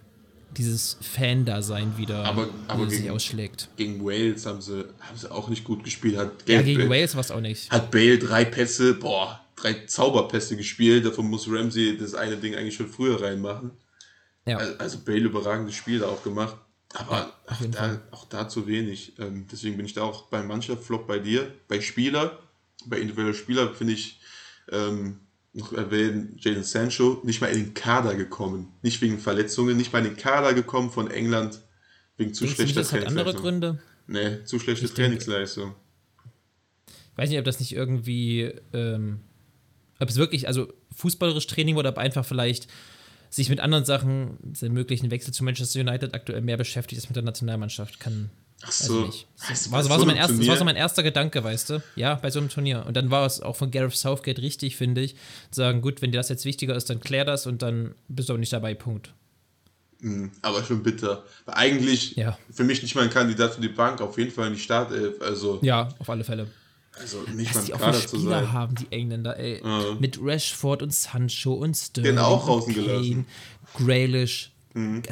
[0.58, 3.70] dieses Fan-Dasein wieder aber, aber sich gegen, ausschlägt.
[3.78, 6.18] Gegen Wales haben sie, haben sie auch nicht gut gespielt.
[6.18, 7.72] Hat ja, gegen Wales war es auch nicht.
[7.72, 11.06] Hat Bale drei Pässe, boah, drei Zauberpässe gespielt.
[11.06, 13.72] Davon muss Ramsey das eine Ding eigentlich schon früher reinmachen.
[14.46, 14.58] Ja.
[14.58, 16.58] Also Bale überragendes Spiel da auch gemacht.
[16.94, 19.14] Aber ja, auch, da, auch da zu wenig.
[19.20, 21.54] Ähm, deswegen bin ich da auch bei Mannschaft Flop bei dir.
[21.68, 22.40] Bei Spieler,
[22.86, 24.20] bei individuellen Spieler finde ich
[24.72, 25.20] ähm,
[25.54, 28.74] noch erwähnen, Jadon Sancho nicht mal in den Kader gekommen.
[28.82, 31.62] Nicht wegen Verletzungen, nicht mal in den Kader gekommen von England
[32.18, 33.02] wegen zu Denkst schlechter Trainingsleistung.
[33.02, 33.80] Hat andere Gründe?
[34.08, 35.76] Nee, zu schlechte ich Trainingsleistung.
[36.88, 39.20] Ich weiß nicht, ob das nicht irgendwie, ähm,
[40.00, 42.68] ob es wirklich, also fußballerisch Training wurde, ob einfach vielleicht
[43.30, 47.16] sich mit anderen Sachen, den möglichen Wechsel zu Manchester United aktuell mehr beschäftigt als mit
[47.16, 48.00] der Nationalmannschaft.
[48.00, 48.30] Kann
[48.64, 49.12] Ach so.
[49.50, 51.84] Das war, war, so mein erst, das war so mein erster Gedanke, weißt du?
[51.96, 52.86] Ja, bei so einem Turnier.
[52.86, 55.16] Und dann war es auch von Gareth Southgate richtig, finde ich,
[55.50, 58.30] zu sagen, gut, wenn dir das jetzt wichtiger ist, dann klär das und dann bist
[58.30, 59.14] du auch nicht dabei, Punkt.
[60.00, 61.24] Mhm, aber schon bitter.
[61.46, 62.38] Weil eigentlich ja.
[62.52, 65.22] für mich nicht mal ein Kandidat für die Bank, auf jeden Fall in die Startelf.
[65.22, 66.48] Also, ja, auf alle Fälle.
[67.00, 68.52] Also nicht Dass mal auch Spieler zu sein.
[68.52, 69.62] haben, die Engländer, ey.
[69.64, 69.96] Ja.
[70.00, 72.16] Mit Rashford und Sancho und Sterling.
[72.16, 73.26] Den auch rausgelassen.
[73.76, 75.04] Grealish, mhm.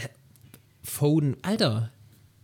[0.83, 1.37] Foden.
[1.41, 1.91] Alter,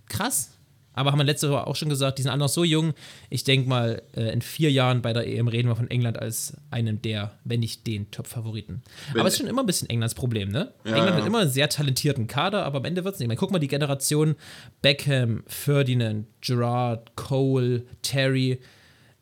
[0.08, 0.52] krass.
[0.95, 2.93] Aber haben wir letzte Woche auch schon gesagt, die sind alle noch so jung.
[3.29, 6.58] Ich denke mal, äh, in vier Jahren bei der EM reden wir von England als
[6.71, 8.81] einem der, wenn nicht den Top-Favoriten.
[9.12, 10.73] Aber es ist schon immer ein bisschen Englands Problem, ne?
[10.86, 11.15] Ja, England ja.
[11.17, 13.25] hat immer einen sehr talentierten Kader, aber am Ende wird es nicht.
[13.25, 14.36] Ich meine, guck mal die Generation
[14.81, 18.60] Beckham, Ferdinand, Gerard, Cole, Terry,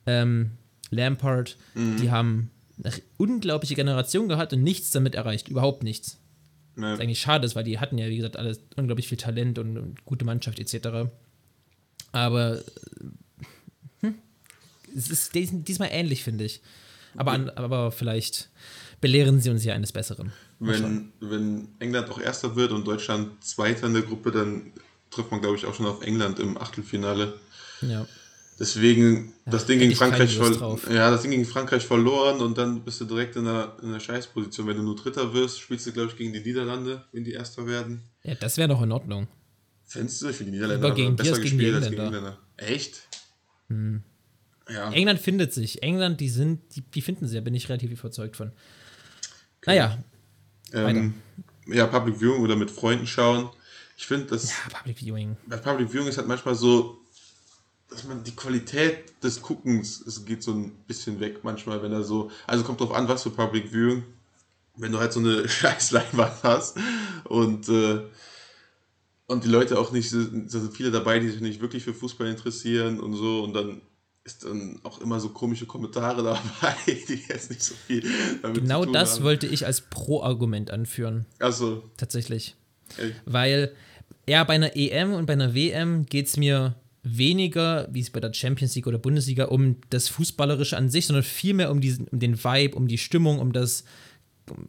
[0.05, 0.51] ähm,
[0.91, 1.57] Lampard.
[1.73, 1.97] Mhm.
[1.97, 2.51] Die haben
[2.83, 5.47] eine unglaubliche Generation gehabt und nichts damit erreicht.
[5.49, 6.19] Überhaupt nichts.
[6.75, 6.93] Nee.
[6.93, 9.77] Was eigentlich schade ist, weil die hatten ja, wie gesagt, alles unglaublich viel Talent und,
[9.77, 11.09] und gute Mannschaft etc.
[12.13, 12.63] Aber
[13.99, 14.15] hm,
[14.95, 16.61] es ist diesmal ähnlich, finde ich.
[17.15, 18.49] Aber, an, aber vielleicht
[19.01, 20.31] belehren sie uns ja eines Besseren.
[20.59, 24.71] Wenn, wenn England auch Erster wird und Deutschland Zweiter in der Gruppe, dann
[25.11, 27.33] trifft man, glaube ich, auch schon auf England im Achtelfinale.
[27.81, 28.07] Ja.
[28.59, 33.01] Deswegen, ja, das Ding gegen Frankreich ja, das Ding gegen Frankreich verloren und dann bist
[33.01, 34.67] du direkt in einer, in einer Scheißposition.
[34.67, 37.65] Wenn du nur Dritter wirst, spielst du, glaube ich, gegen die Niederlande, wenn die Erster
[37.65, 38.03] werden.
[38.23, 39.27] Ja, das wäre doch in Ordnung.
[39.93, 42.39] Findest du für die Niederländer Aber gegen besser gespielt gegen als gegen Engländer?
[42.57, 43.07] Echt?
[43.69, 44.01] Hm.
[44.67, 44.91] Ja.
[44.91, 45.83] England findet sich.
[45.83, 48.47] England, die sind, die, die finden sie, da bin ich relativ überzeugt von.
[48.47, 49.67] Okay.
[49.67, 50.03] Naja.
[50.73, 51.13] Ähm,
[51.67, 53.51] ja, Public Viewing oder mit Freunden schauen.
[53.95, 54.49] Ich finde, das.
[54.49, 55.37] Ja, Public Viewing.
[55.45, 56.97] Bei Public Viewing ist halt manchmal so,
[57.87, 62.01] dass man die Qualität des Guckens, es geht so ein bisschen weg manchmal, wenn er
[62.01, 64.03] so, also kommt drauf an, was für Public Viewing,
[64.75, 66.77] wenn du halt so eine scheiß Leinwand hast
[67.25, 68.01] und äh,
[69.27, 70.17] und die Leute auch nicht, da
[70.59, 73.81] sind viele dabei, die sich nicht wirklich für Fußball interessieren und so und dann
[74.25, 76.23] ist dann auch immer so komische Kommentare
[76.61, 78.03] dabei, die jetzt nicht so viel
[78.41, 79.25] damit Genau das haben.
[79.25, 81.25] wollte ich als Pro-Argument anführen.
[81.39, 81.83] Also.
[81.97, 82.55] Tatsächlich.
[82.97, 83.13] Ey.
[83.25, 83.73] Weil,
[84.27, 88.21] ja, bei einer EM und bei einer WM geht es mir weniger, wie es bei
[88.21, 92.19] der Champions League oder Bundesliga, um das Fußballerische an sich, sondern vielmehr um, diesen, um
[92.19, 93.83] den Vibe, um die Stimmung, um das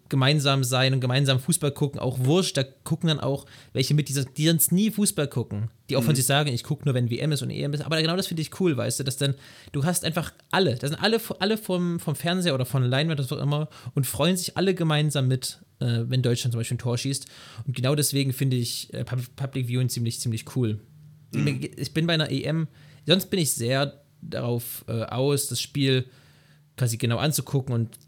[0.08, 4.24] gemeinsam sein und gemeinsam Fußball gucken, auch wurscht, da gucken dann auch welche mit, die,
[4.36, 6.06] die sonst nie Fußball gucken, die auch mhm.
[6.06, 8.28] von sich sagen, ich gucke nur, wenn WM ist und EM ist, aber genau das
[8.28, 9.34] finde ich cool, weißt du, dass dann,
[9.72, 13.32] du hast einfach alle, da sind alle, alle vom, vom Fernseher oder von Leinwand, was
[13.32, 16.96] auch immer, und freuen sich alle gemeinsam mit, äh, wenn Deutschland zum Beispiel ein Tor
[16.96, 17.26] schießt
[17.66, 20.80] und genau deswegen finde ich äh, Public Viewing ziemlich, ziemlich cool.
[21.32, 21.68] Mhm.
[21.76, 22.68] Ich bin bei einer EM,
[23.06, 26.06] sonst bin ich sehr darauf äh, aus, das Spiel
[26.76, 27.98] quasi genau anzugucken und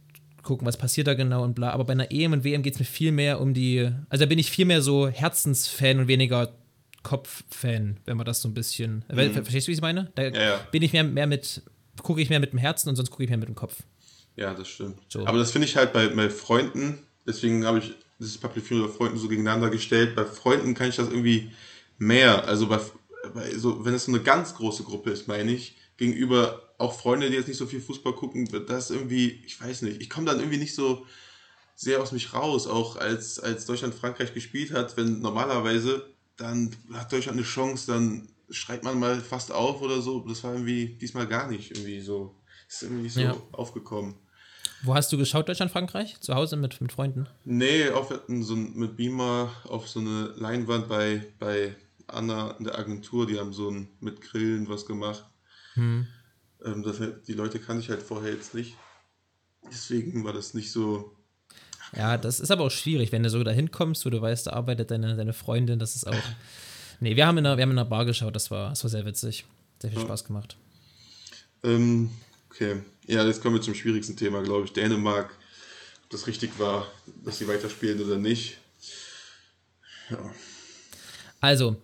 [0.47, 1.71] gucken, was passiert da genau und bla.
[1.71, 3.91] Aber bei einer EM und WM geht es mir viel mehr um die.
[4.09, 6.55] Also da bin ich viel mehr so Herzensfan und weniger
[7.03, 9.05] Kopffan, wenn man das so ein bisschen.
[9.13, 9.33] Mhm.
[9.33, 10.11] Verstehst du, wie ich es meine?
[10.15, 10.67] Da ja, ja.
[10.73, 11.63] bin ich mehr, mehr mit,
[12.03, 13.83] gucke ich mehr mit dem Herzen und sonst gucke ich mehr mit dem Kopf.
[14.37, 14.99] Ja, das stimmt.
[15.09, 15.27] So.
[15.27, 18.93] Aber das finde ich halt bei, bei Freunden, deswegen habe ich dieses Public Viewing bei
[18.93, 20.17] Freunden so gegeneinander gestellt.
[20.17, 21.53] Bei Freunden kann ich das irgendwie
[21.99, 22.47] mehr.
[22.47, 22.81] Also bei,
[23.35, 27.31] bei so, wenn es so eine ganz große Gruppe ist, meine ich, gegenüber auch Freunde,
[27.31, 30.39] die jetzt nicht so viel Fußball gucken, das irgendwie, ich weiß nicht, ich komme dann
[30.39, 31.07] irgendwie nicht so
[31.75, 36.07] sehr aus mich raus, auch als, als Deutschland Frankreich gespielt hat, wenn normalerweise
[36.37, 40.21] dann hat Deutschland eine Chance, dann schreit man mal fast auf oder so.
[40.21, 42.35] Das war irgendwie diesmal gar nicht irgendwie so,
[42.69, 43.37] ist irgendwie nicht so ja.
[43.53, 44.15] aufgekommen.
[44.83, 46.21] Wo hast du geschaut, Deutschland, Frankreich?
[46.21, 47.29] Zu Hause mit, mit Freunden?
[47.45, 51.75] Nee, auf so mit Beamer auf so eine Leinwand bei, bei
[52.07, 55.25] Anna in der Agentur, die haben so ein mit Grillen was gemacht.
[55.77, 56.07] Hm.
[56.65, 58.75] Ähm, das, die Leute kannte ich halt vorher jetzt nicht.
[59.71, 61.17] Deswegen war das nicht so.
[61.97, 64.53] Ja, das ist aber auch schwierig, wenn du so dahin kommst, wo du weißt, da
[64.53, 66.15] arbeitet deine, deine Freundin, das ist auch.
[66.99, 68.89] Nee, wir haben in einer, wir haben in einer Bar geschaut, das war, das war
[68.89, 69.45] sehr witzig.
[69.83, 70.07] Sehr viel ja.
[70.07, 70.57] Spaß gemacht.
[71.63, 72.11] Ähm,
[72.49, 72.81] okay.
[73.07, 74.73] Ja, jetzt kommen wir zum schwierigsten Thema, glaube ich.
[74.73, 75.37] Dänemark,
[76.05, 76.87] ob das richtig war,
[77.23, 78.57] dass sie weiterspielen oder nicht.
[80.09, 80.33] Ja.
[81.41, 81.77] Also,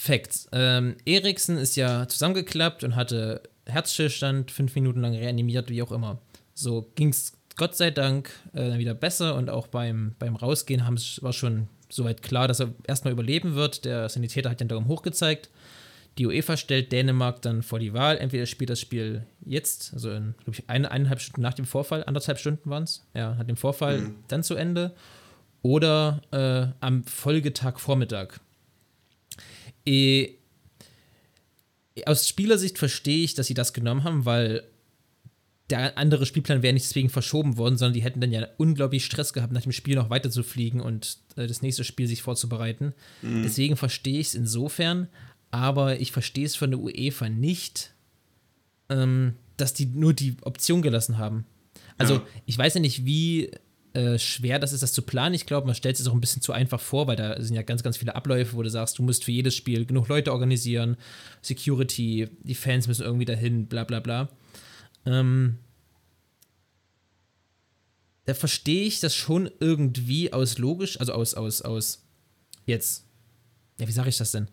[0.00, 0.48] Facts.
[0.52, 6.18] Ähm, Eriksen ist ja zusammengeklappt und hatte Herzstillstand, fünf Minuten lang reanimiert, wie auch immer.
[6.54, 10.82] So ging es Gott sei Dank äh, wieder besser und auch beim, beim Rausgehen
[11.20, 13.84] war schon soweit klar, dass er erstmal überleben wird.
[13.84, 15.50] Der Sanitäter hat den Daumen hoch gezeigt.
[16.16, 18.18] Die UEFA stellt Dänemark dann vor die Wahl.
[18.18, 22.38] Entweder spielt das Spiel jetzt, also in, ich, eine, eineinhalb Stunden nach dem Vorfall, anderthalb
[22.38, 24.14] Stunden waren es, ja, hat dem Vorfall mhm.
[24.28, 24.94] dann zu Ende,
[25.62, 28.40] oder äh, am Folgetag Vormittag.
[29.88, 30.34] E
[32.06, 34.62] aus Spielersicht verstehe ich, dass sie das genommen haben, weil
[35.70, 39.32] der andere Spielplan wäre nicht deswegen verschoben worden, sondern die hätten dann ja unglaublich Stress
[39.32, 42.94] gehabt, nach dem Spiel noch weiter zu fliegen und äh, das nächste Spiel sich vorzubereiten.
[43.22, 43.42] Mhm.
[43.42, 45.08] Deswegen verstehe ich es insofern,
[45.50, 47.92] aber ich verstehe es von der UEFA nicht,
[48.88, 51.44] ähm, dass die nur die Option gelassen haben.
[51.98, 52.26] Also, ja.
[52.46, 53.50] ich weiß ja nicht, wie
[53.98, 55.34] äh, schwer das ist, das zu planen.
[55.34, 57.62] Ich glaube, man stellt sich auch ein bisschen zu einfach vor, weil da sind ja
[57.62, 60.96] ganz, ganz viele Abläufe, wo du sagst, du musst für jedes Spiel genug Leute organisieren,
[61.42, 64.28] Security, die Fans müssen irgendwie dahin, bla bla bla.
[65.04, 65.58] Ähm,
[68.26, 72.04] da verstehe ich das schon irgendwie aus logisch, also aus, aus, aus
[72.66, 73.04] jetzt,
[73.80, 74.46] ja, wie sage ich das denn?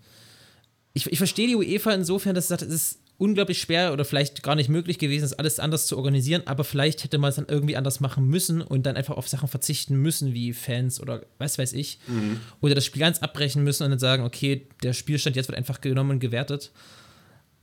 [0.93, 4.43] Ich, ich verstehe die UEFA insofern, dass sie sagt, es ist unglaublich schwer oder vielleicht
[4.43, 7.45] gar nicht möglich gewesen ist, alles anders zu organisieren, aber vielleicht hätte man es dann
[7.47, 11.57] irgendwie anders machen müssen und dann einfach auf Sachen verzichten müssen, wie Fans oder was
[11.57, 11.99] weiß ich.
[12.07, 12.41] Mhm.
[12.61, 15.79] Oder das Spiel ganz abbrechen müssen und dann sagen, okay, der Spielstand jetzt wird einfach
[15.79, 16.71] genommen und gewertet,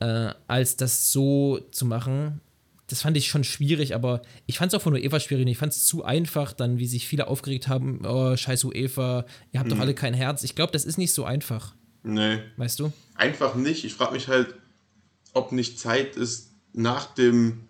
[0.00, 2.40] äh, als das so zu machen.
[2.86, 5.46] Das fand ich schon schwierig, aber ich fand es auch von UEFA schwierig.
[5.48, 9.60] Ich fand es zu einfach, dann, wie sich viele aufgeregt haben: Oh, scheiß UEFA, ihr
[9.60, 9.74] habt mhm.
[9.74, 10.42] doch alle kein Herz.
[10.42, 11.74] Ich glaube, das ist nicht so einfach.
[12.02, 12.38] Nee.
[12.56, 12.92] Weißt du?
[13.14, 13.84] Einfach nicht.
[13.84, 14.54] Ich frage mich halt,
[15.32, 17.68] ob nicht Zeit ist, nach dem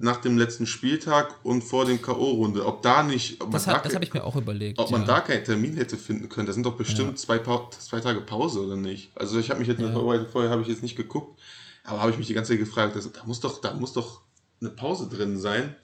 [0.00, 2.64] nach dem letzten Spieltag und vor dem K.O.-Runde.
[2.64, 3.42] Ob da nicht.
[3.42, 4.78] Ob das da das habe ich mir auch überlegt.
[4.78, 6.46] Ob man da keinen Termin hätte finden können.
[6.46, 7.16] Das sind doch bestimmt ja.
[7.16, 9.10] zwei, zwei Tage Pause, oder nicht?
[9.16, 9.90] Also ich habe mich jetzt ja.
[9.92, 11.40] vorher, vorher habe ich jetzt nicht geguckt,
[11.84, 14.20] aber habe ich mich die ganze Zeit gefragt, das, da muss doch, da muss doch
[14.60, 15.74] eine Pause drin sein.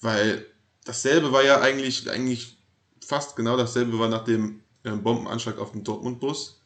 [0.00, 0.46] Weil
[0.84, 2.56] dasselbe war ja eigentlich, eigentlich
[3.04, 6.60] fast genau dasselbe war nach dem äh, Bombenanschlag auf dem Dortmund-Bus.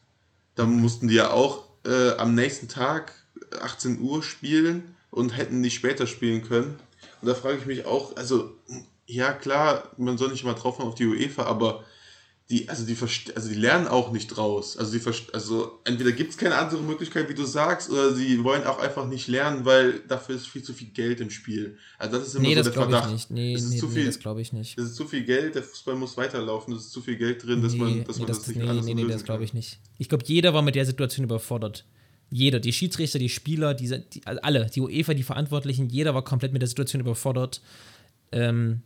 [0.55, 3.13] Da mussten die ja auch äh, am nächsten Tag
[3.59, 6.79] 18 Uhr spielen und hätten nicht später spielen können.
[7.21, 8.55] Und da frage ich mich auch, also
[9.05, 11.83] ja klar, man soll nicht mal drauf auf die UEFA, aber
[12.49, 12.95] die, also die,
[13.35, 14.77] also die lernen auch nicht draus.
[14.77, 18.63] Also, die, also entweder gibt es keine andere Möglichkeit, wie du sagst, oder sie wollen
[18.63, 21.77] auch einfach nicht lernen, weil dafür ist viel zu viel Geld im Spiel.
[21.97, 23.07] Also das ist immer nee, so der Verdacht.
[23.07, 23.31] Ich nicht.
[23.31, 24.77] Nee, das, nee, nee, das glaube ich nicht.
[24.77, 27.61] Das ist zu viel Geld, der Fußball muss weiterlaufen, es ist zu viel Geld drin,
[27.61, 29.53] dass nee, man, dass man das, das nicht nee, alles Nee, nee, das glaube ich
[29.53, 29.79] nicht.
[29.97, 31.83] Ich glaube, jeder war mit der Situation überfordert.
[32.29, 36.23] Jeder, die Schiedsrichter, die Spieler, die, die, also alle, die UEFA, die Verantwortlichen, jeder war
[36.23, 37.61] komplett mit der Situation überfordert.
[38.31, 38.81] Ähm,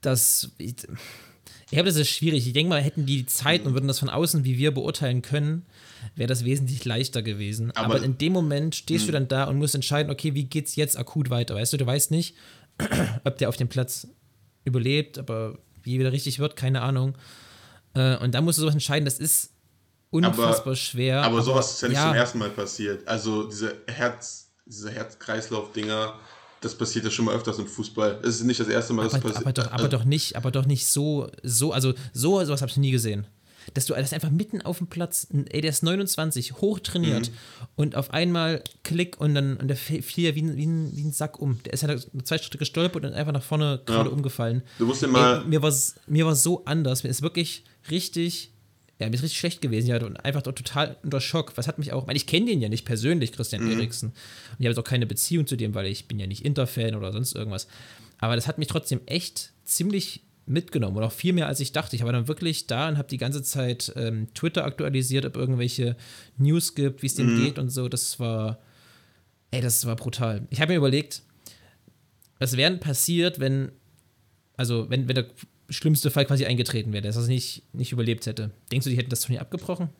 [0.00, 0.74] das, ich,
[1.72, 2.46] ich glaube, das ist schwierig.
[2.46, 5.64] Ich denke mal, hätten die Zeit und würden das von außen wie wir beurteilen können,
[6.16, 7.70] wäre das wesentlich leichter gewesen.
[7.70, 9.14] Aber, Aber in dem Moment stehst du hm.
[9.14, 11.54] dann da und musst entscheiden, okay, wie geht's jetzt akut weiter?
[11.54, 12.34] Weißt du, du weißt nicht,
[13.24, 14.08] ob der auf dem Platz
[14.64, 17.16] überlebt, aber wie wieder richtig wird, keine Ahnung.
[17.94, 19.51] Äh, und da musst du sowas entscheiden, das ist
[20.12, 21.22] unfassbar aber, schwer.
[21.22, 22.08] Aber, aber sowas ist ja nicht ja.
[22.08, 23.08] zum ersten Mal passiert.
[23.08, 26.14] Also diese Herz, diese Herz-Kreislauf-Dinger,
[26.60, 28.20] das passiert ja schon mal öfters im Fußball.
[28.22, 29.42] Es ist nicht das erste Mal, dass das passiert.
[29.42, 32.76] Aber doch, aber doch nicht, aber doch nicht so, so, also so sowas habe ich
[32.76, 33.26] nie gesehen.
[33.74, 37.34] Dass du das einfach mitten auf dem Platz, ey, der ist 29, hochtrainiert mhm.
[37.76, 40.02] und auf einmal klick und dann und der fiel
[40.34, 41.62] wie, wie, ein, wie ein Sack um.
[41.62, 44.14] Der ist ja zwei Schritte gestolpert und einfach nach vorne gerade ja.
[44.14, 44.62] umgefallen.
[44.78, 45.42] Du musst dir mal.
[45.42, 45.72] Ey, mir war
[46.06, 47.04] mir war so anders.
[47.04, 48.51] Mir ist wirklich richtig
[49.02, 49.88] ja, mir ist richtig schlecht gewesen.
[49.88, 51.56] Ja, und einfach total unter Schock.
[51.56, 53.72] Was hat mich auch, weil ich kenne den ja nicht persönlich, Christian mhm.
[53.72, 54.10] Eriksen.
[54.10, 57.12] Und ich habe auch keine Beziehung zu dem, weil ich bin ja nicht Interfan oder
[57.12, 57.66] sonst irgendwas.
[58.18, 61.96] Aber das hat mich trotzdem echt ziemlich mitgenommen und auch viel mehr als ich dachte.
[61.96, 65.96] Ich war dann wirklich da und habe die ganze Zeit ähm, Twitter aktualisiert, ob irgendwelche
[66.36, 67.44] News gibt, wie es dem mhm.
[67.44, 67.88] geht und so.
[67.88, 68.58] Das war,
[69.50, 70.46] ey, das war brutal.
[70.50, 71.22] Ich habe mir überlegt,
[72.38, 73.72] was wäre passiert, wenn,
[74.56, 75.26] also wenn, wenn der
[75.72, 78.50] schlimmste Fall quasi eingetreten wäre, dass er es nicht, nicht überlebt hätte.
[78.70, 79.90] Denkst du, die hätten das Turnier abgebrochen?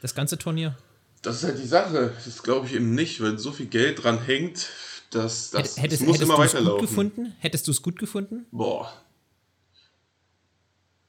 [0.00, 0.76] Das ganze Turnier?
[1.22, 2.12] Das ist halt die Sache.
[2.24, 4.68] Das glaube ich eben nicht, weil so viel Geld dran hängt,
[5.10, 6.80] dass das, hättest, das muss immer weiterlaufen.
[6.80, 7.34] Gut gefunden?
[7.38, 8.46] Hättest du es gut gefunden?
[8.50, 8.92] Boah.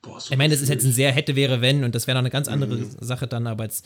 [0.02, 2.16] Boah so ich meine, das ist jetzt ein sehr hätte, wäre, wenn und das wäre
[2.16, 2.96] noch eine ganz andere mhm.
[3.00, 3.86] Sache dann, aber jetzt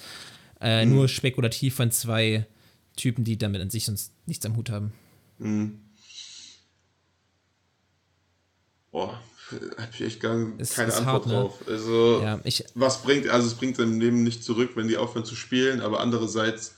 [0.60, 0.94] äh, mhm.
[0.94, 2.46] nur spekulativ von zwei
[2.96, 4.94] Typen, die damit an sich sonst nichts am Hut haben.
[5.40, 5.80] Mhm.
[8.92, 11.34] Boah, habe ich echt gar ist, keine ist Antwort hart, ne?
[11.34, 11.60] drauf.
[11.68, 15.26] Also, ja, ich, was bringt, also es bringt dein Leben nicht zurück, wenn die aufhören
[15.26, 16.76] zu spielen, aber andererseits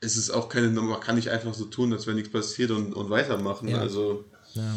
[0.00, 2.94] ist es auch keine, man kann nicht einfach so tun, als wenn nichts passiert und,
[2.94, 3.68] und weitermachen.
[3.68, 3.78] Ja.
[3.78, 4.24] Also.
[4.54, 4.76] Ja.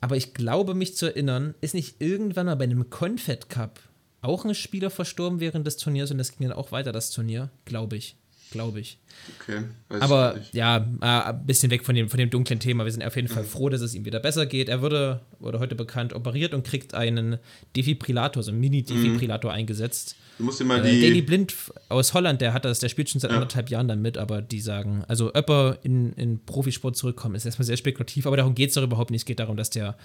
[0.00, 3.80] Aber ich glaube, mich zu erinnern, ist nicht irgendwann mal bei einem Confed Cup
[4.20, 7.50] auch ein Spieler verstorben während des Turniers und das ging dann auch weiter, das Turnier,
[7.66, 8.16] glaube ich
[8.50, 8.98] glaube ich.
[9.40, 9.62] Okay.
[9.88, 12.84] Aber ja, äh, ein bisschen weg von dem, von dem dunklen Thema.
[12.84, 13.48] Wir sind auf jeden Fall mhm.
[13.48, 14.68] froh, dass es ihm wieder besser geht.
[14.68, 17.38] Er wurde, wurde heute bekannt, operiert und kriegt einen
[17.76, 19.58] Defibrillator, so einen Mini-Defibrillator mhm.
[19.58, 20.16] eingesetzt.
[20.38, 21.00] Du musst dir mal äh, die.
[21.00, 21.54] Daily Blind
[21.88, 23.36] aus Holland, der hat das, der spielt schon seit ja.
[23.36, 27.46] anderthalb Jahren dann mit, aber die sagen, also ob er in, in Profisport zurückkommt, ist
[27.46, 29.22] erstmal sehr spekulativ, aber darum geht es doch überhaupt nicht.
[29.22, 29.96] Es geht darum, dass der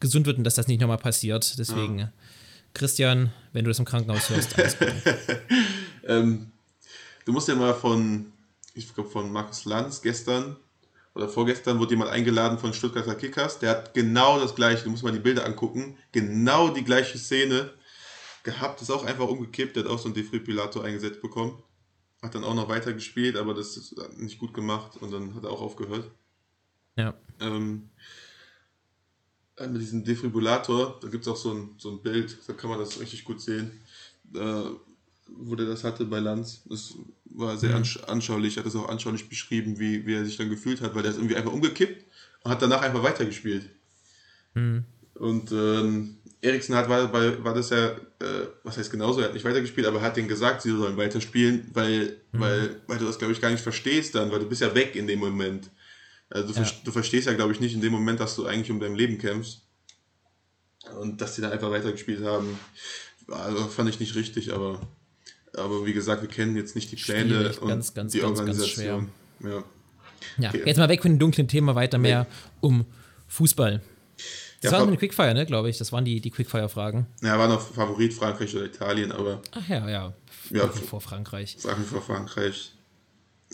[0.00, 1.58] gesund wird und dass das nicht nochmal passiert.
[1.58, 2.12] Deswegen, ja.
[2.72, 4.76] Christian, wenn du das im Krankenhaus hörst, alles
[6.06, 6.50] ähm,
[7.24, 8.32] Du musst ja mal von,
[8.74, 10.56] ich glaube von Markus Lanz gestern
[11.14, 15.04] oder vorgestern wurde jemand eingeladen von Stuttgarter Kickers, der hat genau das gleiche, du musst
[15.04, 17.72] mal die Bilder angucken, genau die gleiche Szene
[18.42, 21.62] gehabt, ist auch einfach umgekippt, der hat auch so einen Defibrillator eingesetzt bekommen.
[22.22, 25.44] Hat dann auch noch weiter gespielt, aber das ist nicht gut gemacht und dann hat
[25.44, 26.10] er auch aufgehört.
[26.96, 27.14] Ja.
[27.40, 27.90] Ähm,
[29.56, 32.70] äh, mit diesem Defibrillator, da gibt es auch so ein, so ein Bild, da kann
[32.70, 33.82] man das richtig gut sehen.
[34.34, 34.70] Äh,
[35.28, 36.62] wo der das hatte bei Lanz.
[36.68, 37.84] Das war sehr mhm.
[38.06, 41.12] anschaulich, hat das auch anschaulich beschrieben, wie, wie er sich dann gefühlt hat, weil der
[41.12, 42.04] ist irgendwie einfach umgekippt
[42.42, 43.68] und hat danach einfach weitergespielt.
[44.54, 44.84] Mhm.
[45.14, 49.44] Und ähm, Eriksen hat, war, war das ja, äh, was heißt genauso, er hat nicht
[49.44, 52.40] weitergespielt, aber er hat denen gesagt, sie sollen weiterspielen, weil, mhm.
[52.40, 54.94] weil, weil du das, glaube ich, gar nicht verstehst dann, weil du bist ja weg
[54.96, 55.70] in dem Moment.
[56.28, 56.70] Also du, ja.
[56.84, 59.18] du verstehst ja, glaube ich, nicht in dem Moment, dass du eigentlich um dein Leben
[59.18, 59.62] kämpfst.
[61.00, 62.58] Und dass sie dann einfach weitergespielt haben,
[63.28, 64.80] also fand ich nicht richtig, aber
[65.56, 68.38] aber wie gesagt, wir kennen jetzt nicht die Pläne Schwierig, und ganz, ganz, die ganz,
[68.38, 69.08] Organisation.
[69.40, 69.64] Ganz ja.
[70.38, 70.62] Ja, okay.
[70.64, 72.58] jetzt mal weg von dem dunklen Thema, weiter mehr nee.
[72.60, 72.84] um
[73.28, 73.80] Fußball.
[74.62, 75.76] Das ja, waren eine Quickfire, ne, glaube ich.
[75.76, 77.06] Das waren die, die Quickfire-Fragen.
[77.22, 79.42] Ja, war noch Favorit Frankreich oder Italien, aber.
[79.52, 80.14] Ach ja, ja.
[80.50, 81.56] Ja, vor Frankreich.
[81.58, 82.72] Sachen vor Frankreich.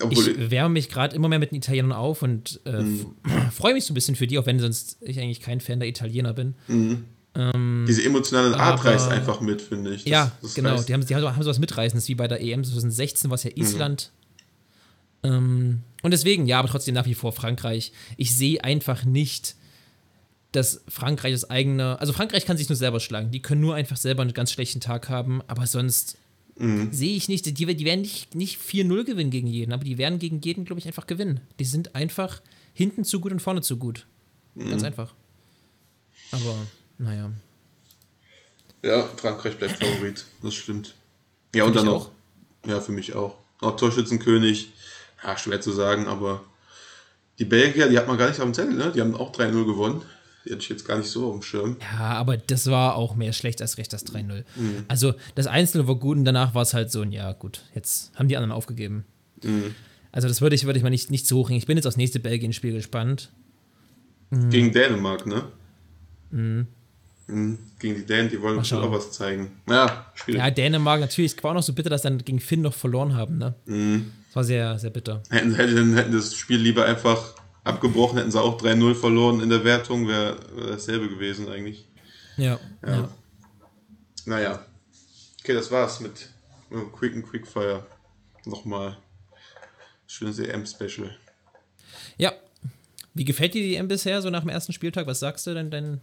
[0.00, 3.16] Obwohl ich wärme mich gerade immer mehr mit den Italienern auf und äh, mhm.
[3.52, 5.88] freue mich so ein bisschen für die, auch wenn sonst ich eigentlich kein Fan der
[5.88, 6.54] Italiener bin.
[6.68, 7.04] Mhm.
[7.34, 10.04] Ähm, Diese emotionale Art aber, reißt einfach mit, finde ich.
[10.04, 10.82] Das, ja, das genau.
[10.82, 13.62] Die haben, die haben so was Mitreißendes wie bei der EM 2016, was ja mhm.
[13.62, 14.10] Island.
[15.22, 15.28] Mhm.
[15.30, 17.92] Ähm, und deswegen, ja, aber trotzdem nach wie vor Frankreich.
[18.16, 19.54] Ich sehe einfach nicht,
[20.52, 22.00] dass Frankreich das eigene.
[22.00, 23.30] Also, Frankreich kann sich nur selber schlagen.
[23.30, 26.18] Die können nur einfach selber einen ganz schlechten Tag haben, aber sonst
[26.56, 26.92] mhm.
[26.92, 27.46] sehe ich nicht.
[27.46, 30.80] Die, die werden nicht, nicht 4-0 gewinnen gegen jeden, aber die werden gegen jeden, glaube
[30.80, 31.40] ich, einfach gewinnen.
[31.60, 32.40] Die sind einfach
[32.74, 34.06] hinten zu gut und vorne zu gut.
[34.56, 34.70] Mhm.
[34.70, 35.14] Ganz einfach.
[36.32, 36.56] Aber
[37.00, 37.30] naja.
[38.82, 40.94] Ja, Frankreich bleibt Favorit, das stimmt.
[41.54, 42.06] Ja, für und dann noch.
[42.06, 42.10] Auch?
[42.68, 43.36] Ja, für mich auch.
[43.60, 44.72] Noch Torschützenkönig,
[45.22, 46.42] ja, schwer zu sagen, aber
[47.38, 48.92] die Belgier, die hat man gar nicht auf dem Zettel, ne?
[48.94, 50.02] Die haben auch 3-0 gewonnen.
[50.44, 51.76] Die hatte ich jetzt gar nicht so auf dem Schirm.
[51.80, 54.44] Ja, aber das war auch mehr schlecht als recht, das 3-0.
[54.56, 54.84] Mhm.
[54.88, 58.12] Also das Einzelne war gut und danach war es halt so ein, ja gut, jetzt
[58.14, 59.04] haben die anderen aufgegeben.
[59.42, 59.74] Mhm.
[60.12, 61.58] Also das würde ich, würde ich mal nicht, nicht so hochhängen.
[61.58, 63.30] Ich bin jetzt aufs nächste Belgien-Spiel gespannt.
[64.30, 64.50] Mhm.
[64.50, 65.44] Gegen Dänemark, ne?
[66.30, 66.66] Mhm.
[67.30, 67.58] Mhm.
[67.78, 69.60] Gegen die Dänen, die wollen schon auch was zeigen.
[69.68, 70.40] Ja, schwierig.
[70.40, 71.36] Ja, Dänemark natürlich.
[71.36, 73.38] Es war auch noch so bitter, dass dann gegen Finn noch verloren haben.
[73.38, 73.54] Ne?
[73.66, 74.12] Mhm.
[74.26, 75.22] Das war sehr, sehr bitter.
[75.30, 79.64] Hätten, hätten, hätten das Spiel lieber einfach abgebrochen, hätten sie auch 3-0 verloren in der
[79.64, 81.86] Wertung, wäre wär dasselbe gewesen eigentlich.
[82.36, 82.92] Ja, ja.
[82.92, 83.08] ja.
[84.26, 84.66] Naja.
[85.40, 86.28] Okay, das war's mit
[86.92, 87.86] Quick and Quickfire.
[88.44, 88.96] Nochmal.
[90.06, 91.16] Schönes EM-Special.
[92.18, 92.32] Ja.
[93.14, 95.06] Wie gefällt dir die EM bisher, so nach dem ersten Spieltag?
[95.06, 96.00] Was sagst du denn, dein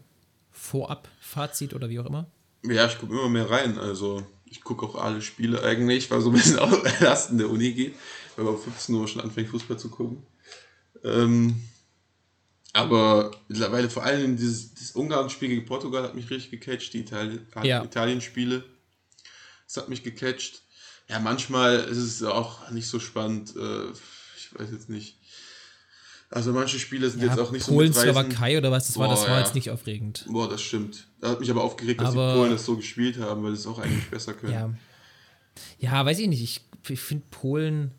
[0.58, 2.30] Vorab-Fazit oder wie auch immer?
[2.64, 3.78] Ja, ich gucke immer mehr rein.
[3.78, 7.50] Also, ich gucke auch alle Spiele eigentlich, weil so ein bisschen auch erst in der
[7.50, 7.96] Uni geht,
[8.36, 10.24] weil man um 15 Uhr schon anfängt, Fußball zu gucken.
[11.04, 11.62] Ähm,
[12.74, 17.40] aber mittlerweile vor allem dieses, dieses Ungarn-Spiel gegen Portugal hat mich richtig gecatcht, die Itali
[17.64, 17.84] ja.
[17.84, 18.64] Italien-Spiele.
[19.66, 20.64] Das hat mich gecatcht.
[21.10, 23.56] Ja, manchmal ist es auch nicht so spannend.
[23.56, 23.92] Äh,
[24.38, 25.18] ich weiß jetzt nicht.
[26.30, 28.96] Also manche Spiele sind ja, jetzt auch nicht Polen, so Polen, Slowakei oder was, das
[28.96, 29.40] Boah, war, das war ja.
[29.40, 30.26] jetzt nicht aufregend.
[30.28, 31.08] Boah, das stimmt.
[31.22, 33.62] Da hat mich aber aufgeregt, dass aber, die Polen das so gespielt haben, weil sie
[33.62, 34.54] es auch eigentlich besser können.
[34.54, 34.74] Ja,
[35.80, 36.44] ja weiß ich nicht.
[36.44, 37.92] Ich, ich finde Polen,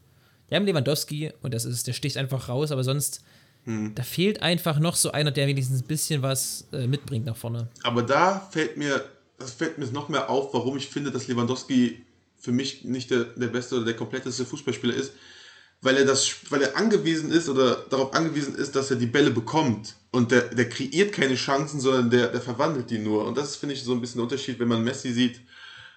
[0.51, 3.23] die haben Lewandowski und das ist, der sticht einfach raus, aber sonst,
[3.65, 3.95] hm.
[3.95, 7.69] da fehlt einfach noch so einer, der wenigstens ein bisschen was äh, mitbringt nach vorne.
[7.83, 9.07] Aber da fällt mir,
[9.39, 12.05] das fällt mir noch mehr auf, warum ich finde, dass Lewandowski
[12.39, 15.13] für mich nicht der, der beste oder der kompletteste Fußballspieler ist,
[15.81, 19.31] weil er das, weil er angewiesen ist oder darauf angewiesen ist, dass er die Bälle
[19.31, 19.95] bekommt.
[20.11, 23.27] Und der, der kreiert keine Chancen, sondern der, der verwandelt die nur.
[23.27, 25.41] Und das finde ich, so ein bisschen der Unterschied, wenn man Messi sieht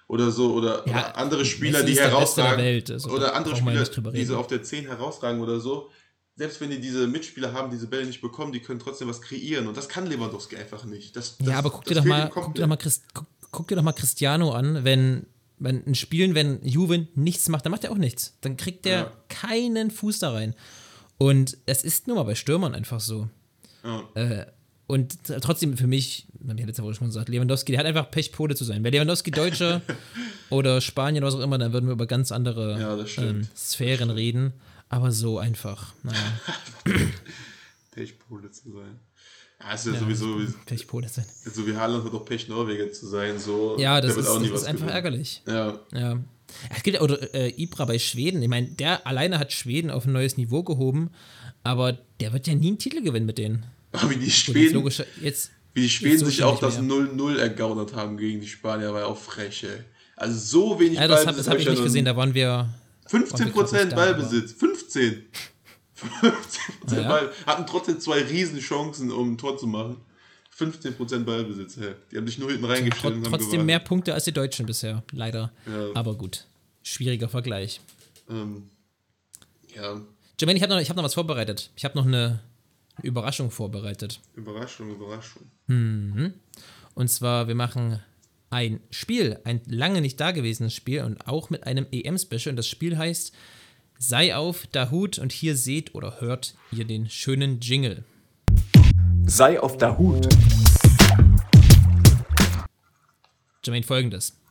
[0.07, 4.25] oder so oder, ja, oder andere Spieler, die herausragen Welt, also oder andere Spieler, die
[4.25, 5.89] so auf der 10 herausragen oder so.
[6.35, 9.67] Selbst wenn die diese Mitspieler haben, diese Bälle nicht bekommen, die können trotzdem was kreieren
[9.67, 11.15] und das kann Lewandowski einfach nicht.
[11.15, 12.77] Das, das, ja, aber guck dir, doch mal, guck, dir doch mal
[13.51, 15.27] guck, dir doch mal Cristiano an, wenn,
[15.61, 18.37] wenn ein Spielen, wenn Juve nichts macht, dann macht er auch nichts.
[18.41, 19.11] Dann kriegt er ja.
[19.29, 20.55] keinen Fuß da rein.
[21.17, 23.29] Und es ist nur mal bei Stürmern einfach so.
[23.83, 24.03] Ja.
[24.15, 24.45] Äh,
[24.87, 28.31] und trotzdem für mich, habe ich letzte Woche schon gesagt, Lewandowski, der hat einfach Pech,
[28.31, 28.83] Pole zu sein.
[28.83, 29.81] Wäre Lewandowski Deutscher
[30.49, 34.09] oder Spanier oder was auch immer, dann würden wir über ganz andere ja, ähm, Sphären
[34.09, 34.53] reden.
[34.89, 36.19] Aber so einfach, naja.
[37.91, 38.99] Pechpole zu sein.
[39.63, 40.37] Ja, ist ja, ja sowieso.
[40.65, 41.25] Pechpole sein.
[41.53, 43.39] So wie Haaland wird auch Pech Norweger zu sein.
[43.39, 44.89] So, ja, das ist, das ist einfach gewinnen.
[44.89, 45.41] ärgerlich.
[45.47, 45.79] Ja.
[45.93, 46.17] ja.
[46.75, 48.41] Es gibt oder äh, Ibra bei Schweden.
[48.41, 51.11] Ich meine, der alleine hat Schweden auf ein neues Niveau gehoben,
[51.63, 53.65] aber der wird ja nie einen Titel gewinnen mit denen.
[54.09, 58.17] wie die Schweden, jetzt, jetzt, wie die Schweden so sich auch das 0-0 ergaunert haben
[58.17, 59.83] gegen die Spanier, war ja auch frech, ey.
[60.15, 61.37] Also so wenig ja, das Ballbesitz.
[61.37, 62.69] Das habe ich nicht gesehen, da waren wir.
[63.09, 65.23] 15% waren wir Ballbesitz, 15.
[66.01, 67.07] 15% ja.
[67.07, 67.31] Ball.
[67.45, 69.97] Hatten trotzdem zwei Riesenchancen, um ein Tor zu machen.
[70.57, 71.95] 15% Ballbesitz, hey.
[72.11, 73.23] Die haben sich nur hinten reingestellt.
[73.23, 75.51] Trot, trotzdem mehr Punkte als die Deutschen bisher, leider.
[75.65, 75.89] Ja.
[75.95, 76.45] Aber gut.
[76.83, 77.79] Schwieriger Vergleich.
[78.29, 78.69] Ähm,
[79.75, 80.01] ja.
[80.39, 81.71] Jermaine, ich habe noch, hab noch was vorbereitet.
[81.75, 82.41] Ich habe noch eine,
[83.01, 84.19] Überraschung vorbereitet.
[84.35, 85.43] Überraschung, Überraschung.
[85.67, 86.33] Mhm.
[86.93, 88.01] Und zwar, wir machen
[88.49, 92.51] ein Spiel, ein lange nicht dagewesenes Spiel und auch mit einem EM-Special.
[92.51, 93.33] Und das Spiel heißt
[94.03, 98.03] Sei auf, Dahut und hier seht oder hört ihr den schönen Jingle.
[99.27, 100.27] Sei auf Dahut.
[103.63, 104.41] Jermaine, folgendes.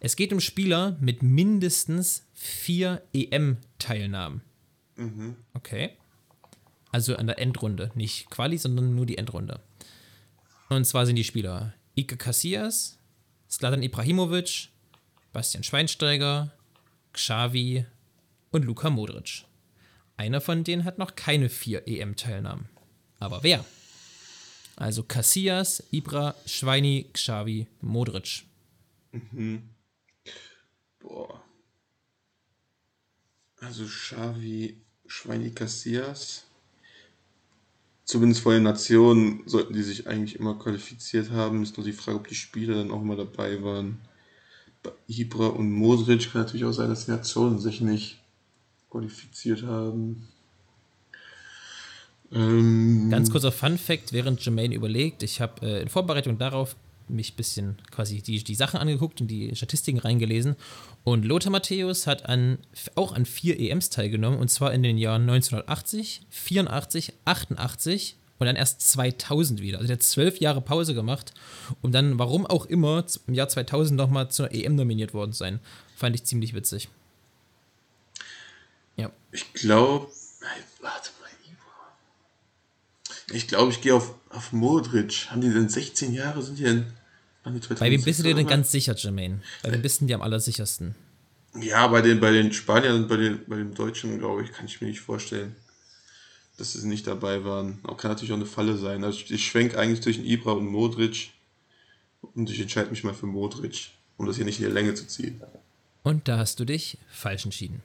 [0.00, 4.40] Es geht um Spieler mit mindestens vier EM-Teilnahmen.
[4.96, 5.36] Mhm.
[5.54, 5.90] Okay.
[6.90, 7.92] Also an der Endrunde.
[7.94, 9.60] Nicht Quali, sondern nur die Endrunde.
[10.68, 12.98] Und zwar sind die Spieler Ike Casillas,
[13.48, 14.70] Slatan Ibrahimovic,
[15.32, 16.50] Bastian Schweinsteiger,
[17.12, 17.86] Xavi
[18.50, 19.44] und Luka Modric.
[20.16, 22.68] Einer von denen hat noch keine vier EM-Teilnahmen.
[23.18, 23.64] Aber wer?
[24.76, 28.44] Also Casillas, Ibra, Schweini, Xavi, Modric.
[29.12, 29.62] Mhm.
[31.00, 31.42] Boah.
[33.60, 34.76] Also Xavi,
[35.06, 36.44] Schweini Cassias.
[38.04, 41.62] Zumindest vor den Nationen sollten die sich eigentlich immer qualifiziert haben.
[41.62, 44.00] Ist nur die Frage, ob die Spieler dann auch mal dabei waren.
[44.82, 48.20] Bei Ibra und Modric kann natürlich auch sein, dass die Nationen sich nicht
[48.90, 50.28] qualifiziert haben.
[52.32, 56.76] Ähm, Ganz kurzer Fun Fact, während Jermaine überlegt, ich habe äh, in Vorbereitung darauf
[57.08, 60.56] mich ein bisschen quasi die, die Sachen angeguckt und die Statistiken reingelesen.
[61.04, 62.58] Und Lothar Matthäus hat an,
[62.96, 68.56] auch an vier EMs teilgenommen, und zwar in den Jahren 1980, 84, 88 und dann
[68.56, 69.78] erst 2000 wieder.
[69.78, 71.32] Also der hat zwölf Jahre Pause gemacht,
[71.80, 75.60] um dann, warum auch immer, im Jahr 2000 nochmal zur EM nominiert worden zu sein.
[75.94, 76.88] Fand ich ziemlich witzig.
[78.96, 79.10] Ja.
[79.32, 80.08] Ich glaube,
[80.80, 81.26] warte mal,
[83.32, 85.28] ich glaube, ich gehe auf, auf Modric.
[85.30, 86.42] Haben die denn 16 Jahre?
[86.42, 86.86] Sind die denn.
[87.78, 89.40] Bei wem bist du dir denn ganz sicher, Jermaine?
[89.62, 90.96] Bei wem bist du dir am allersichersten?
[91.60, 94.66] Ja, bei den, bei den Spaniern und bei den, bei den Deutschen, glaube ich, kann
[94.66, 95.54] ich mir nicht vorstellen,
[96.56, 97.78] dass sie nicht dabei waren.
[97.84, 99.04] Auch kann natürlich auch eine Falle sein.
[99.04, 101.30] Also ich, ich schwenke eigentlich zwischen Ibra und Modric
[102.34, 105.06] und ich entscheide mich mal für Modric, um das hier nicht in die Länge zu
[105.06, 105.40] ziehen.
[106.02, 107.80] Und da hast du dich falsch entschieden.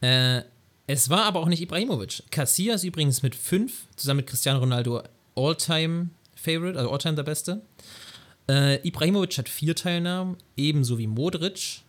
[0.00, 0.42] Äh,
[0.86, 2.22] es war aber auch nicht Ibrahimovic.
[2.30, 5.02] Casillas übrigens mit fünf, zusammen mit Cristiano Ronaldo
[5.34, 7.62] All-Time Favorite, also All-Time der Beste.
[8.48, 11.80] Äh, Ibrahimovic hat vier Teilnahmen, ebenso wie Modric.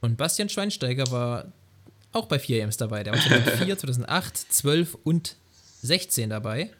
[0.00, 1.52] Und Bastian Schweinsteiger war
[2.12, 3.04] auch bei vier EMs dabei.
[3.04, 5.36] Der war 2004, 2008, 12 und
[5.82, 6.70] 16 dabei.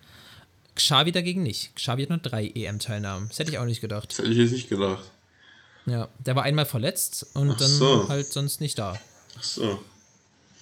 [0.75, 1.75] Xavi dagegen nicht.
[1.77, 3.29] Xavi hat nur drei EM-Teilnahmen.
[3.29, 4.11] Das hätte ich auch nicht gedacht.
[4.11, 5.05] Das hätte ich jetzt nicht gedacht.
[5.87, 8.09] Ja, der war einmal verletzt und Ach dann so.
[8.09, 8.99] halt sonst nicht da.
[9.39, 9.83] Ach so.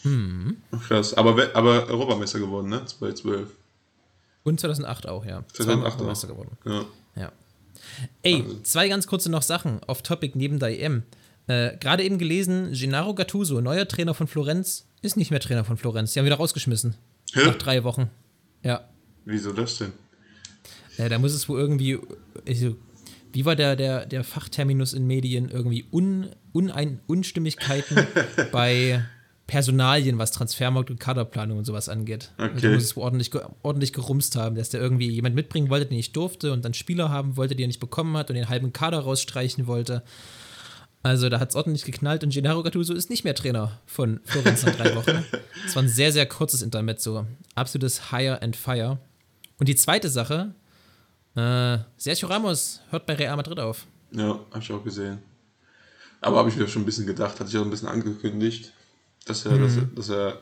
[0.07, 0.57] Hm.
[0.87, 1.15] Krass.
[1.15, 2.85] Aber, aber Europameister geworden, ne?
[2.85, 3.49] 2012.
[4.45, 5.45] Und 2008 auch, ja.
[5.53, 6.57] 2008 Europameister geworden.
[6.65, 6.85] Ja.
[7.17, 7.33] ja.
[8.23, 8.61] Ey, also.
[8.63, 11.03] zwei ganz kurze noch Sachen auf Topic neben der EM.
[11.49, 15.77] Äh, Gerade eben gelesen, Gennaro Gattuso, neuer Trainer von Florenz, ist nicht mehr Trainer von
[15.77, 16.13] Florenz.
[16.13, 16.95] Die haben wieder rausgeschmissen.
[17.33, 17.47] Hä?
[17.47, 18.09] Nach drei Wochen.
[18.63, 18.89] Ja.
[19.25, 19.93] Wieso das denn?
[20.99, 21.99] Ja, da muss es wohl irgendwie.
[22.47, 22.77] Also,
[23.33, 25.51] wie war der, der, der Fachterminus in Medien?
[25.51, 28.07] Irgendwie Un, Unein, Unstimmigkeiten
[28.53, 29.05] bei
[29.47, 32.33] Personalien, was Transfermarkt und Kaderplanung und sowas angeht.
[32.37, 32.51] Okay.
[32.55, 33.31] Also muss es ordentlich,
[33.63, 37.11] ordentlich gerumst haben, dass der irgendwie jemand mitbringen wollte, den ich durfte und dann Spieler
[37.11, 40.03] haben wollte, die er nicht bekommen hat und den halben Kader rausstreichen wollte.
[41.05, 44.65] Also da hat es ordentlich geknallt und Gennaro Gattuso ist nicht mehr Trainer von Florenz
[44.65, 45.25] nach drei Wochen.
[45.67, 47.27] Es war ein sehr, sehr kurzes Intermezzo.
[47.55, 48.99] Absolutes Hire and Fire.
[49.59, 50.55] Und die zweite Sache,
[51.35, 53.87] äh, Sergio Ramos hört bei Real Madrid auf.
[54.13, 55.19] Ja, habe ich auch gesehen.
[56.21, 58.73] Aber habe ich mir schon ein bisschen gedacht, hatte ich auch ein bisschen angekündigt
[59.27, 59.63] dass er, mhm.
[59.63, 60.41] dass er, dass er, der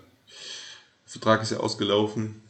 [1.06, 2.42] Vertrag ist ja ausgelaufen.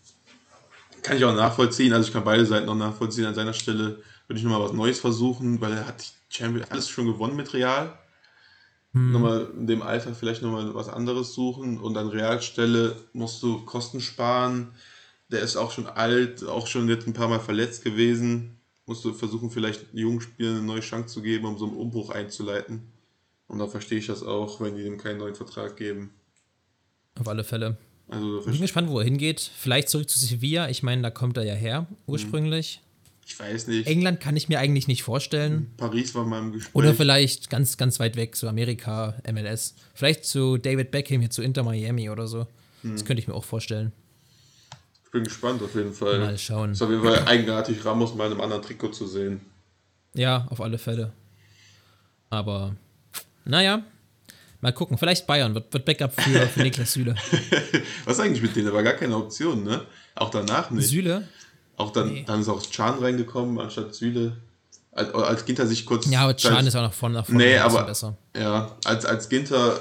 [1.03, 3.27] Kann ich auch nachvollziehen, also ich kann beide Seiten noch nachvollziehen.
[3.27, 7.07] An seiner Stelle würde ich nochmal was Neues versuchen, weil er hat Champions alles schon
[7.07, 7.99] gewonnen mit Real.
[8.93, 9.13] Mhm.
[9.13, 14.01] Nochmal in dem Alter vielleicht nochmal was anderes suchen und an Realstelle musst du Kosten
[14.01, 14.73] sparen.
[15.31, 18.59] Der ist auch schon alt, auch schon jetzt ein paar Mal verletzt gewesen.
[18.87, 22.11] Musst du versuchen, vielleicht jungen Spielern eine neue Chance zu geben, um so einen Umbruch
[22.11, 22.93] einzuleiten.
[23.47, 26.11] Und da verstehe ich das auch, wenn die ihm keinen neuen Vertrag geben.
[27.19, 27.77] Auf alle Fälle.
[28.09, 29.41] Also, ich bin gespannt, wo er hingeht.
[29.41, 30.69] Vielleicht zurück zu Sevilla.
[30.69, 32.81] Ich meine, da kommt er ja her, ursprünglich.
[33.27, 33.87] Ich weiß nicht.
[33.87, 35.71] England kann ich mir eigentlich nicht vorstellen.
[35.79, 36.75] Paris war mal im Gespräch.
[36.75, 39.75] Oder vielleicht ganz, ganz weit weg, so Amerika, MLS.
[39.95, 42.47] Vielleicht zu David Beckham hier zu Inter Miami oder so.
[42.83, 42.93] Hm.
[42.93, 43.93] Das könnte ich mir auch vorstellen.
[45.05, 46.19] Ich bin gespannt auf jeden Fall.
[46.19, 46.73] Mal schauen.
[46.73, 49.41] Es ist auf jeden Fall eigenartig, Ramos mal in einem anderen Trikot zu sehen.
[50.15, 51.13] Ja, auf alle Fälle.
[52.29, 52.77] Aber,
[53.45, 53.85] naja,
[54.65, 57.15] Mal gucken, vielleicht Bayern wird, wird Backup für, für Niklas Süle.
[58.07, 58.69] Was eigentlich mit denen?
[58.69, 59.83] Da war gar keine Option, ne?
[60.15, 60.89] Auch danach nicht.
[60.89, 61.29] Süle?
[61.77, 62.25] Auch dann, nee.
[62.27, 64.39] dann ist auch Chan reingekommen anstatt Süle.
[64.91, 66.07] Als, als Ginter sich kurz.
[66.07, 68.17] Ja, aber Chan ist auch noch vorne nach vorne nee, aber, besser.
[68.35, 69.79] Ja, als, als Ginter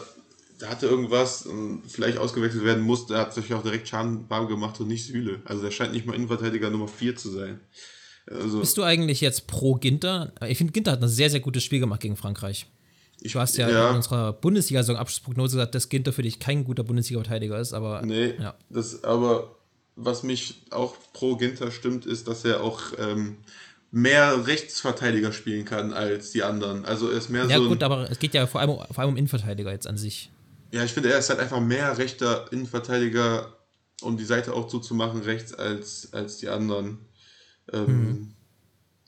[0.59, 1.47] da hatte irgendwas
[1.87, 5.41] vielleicht ausgewechselt werden musste, hat sich auch direkt Chan warm gemacht und nicht Süle.
[5.45, 7.61] Also der scheint nicht mal Innenverteidiger Nummer 4 zu sein.
[8.29, 10.33] Also Bist du eigentlich jetzt pro Ginter?
[10.45, 12.67] Ich finde, Ginter hat ein sehr, sehr gutes Spiel gemacht gegen Frankreich.
[13.21, 13.89] Du hast ja, ja.
[13.89, 18.01] in unserer Bundesliga-Saison Abschlussprognose gesagt, dass Ginter für dich kein guter Bundesliga-Verteidiger ist, aber.
[18.01, 18.55] Nee, ja.
[18.69, 19.55] das, aber
[19.95, 23.37] was mich auch pro Ginter stimmt, ist, dass er auch ähm,
[23.91, 26.83] mehr Rechtsverteidiger spielen kann als die anderen.
[26.85, 27.63] Also er ist mehr ja, so.
[27.63, 30.31] Ja, gut, aber es geht ja vor allem, vor allem um Innenverteidiger jetzt an sich.
[30.71, 33.55] Ja, ich finde, er ist halt einfach mehr rechter Innenverteidiger,
[34.01, 36.97] um die Seite auch zuzumachen, rechts als, als die anderen.
[37.71, 38.33] Ähm, mhm.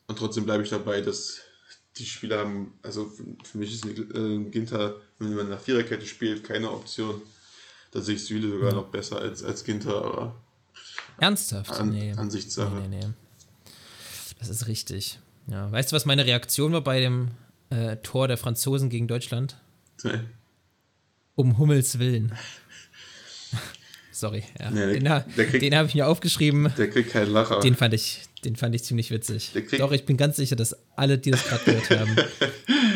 [0.07, 1.39] Und trotzdem bleibe ich dabei, dass
[1.97, 3.11] die Spieler haben, also
[3.43, 7.21] für mich ist äh, Ginter, wenn man nach Viererkette spielt, keine Option.
[7.91, 10.35] Da sehe ich Süle sogar noch besser als, als Ginter, aber.
[11.17, 11.71] Ernsthaft?
[11.71, 12.11] An, nee.
[12.11, 12.75] Ansichtssache.
[12.75, 13.13] Nee, nee, nee.
[14.39, 15.19] Das ist richtig.
[15.47, 15.71] Ja.
[15.71, 17.31] Weißt du, was meine Reaktion war bei dem
[17.69, 19.57] äh, Tor der Franzosen gegen Deutschland?
[20.03, 20.19] Nee.
[21.35, 22.33] Um Hummels Willen.
[24.15, 24.43] Sorry.
[24.57, 24.71] Ja.
[24.71, 26.71] Nee, den, den habe ich mir aufgeschrieben.
[26.77, 27.59] Der kriegt keinen Lacher.
[27.59, 29.51] Den fand ich, den fand ich ziemlich witzig.
[29.77, 32.15] Doch, ich bin ganz sicher, dass alle, die das gerade gehört haben,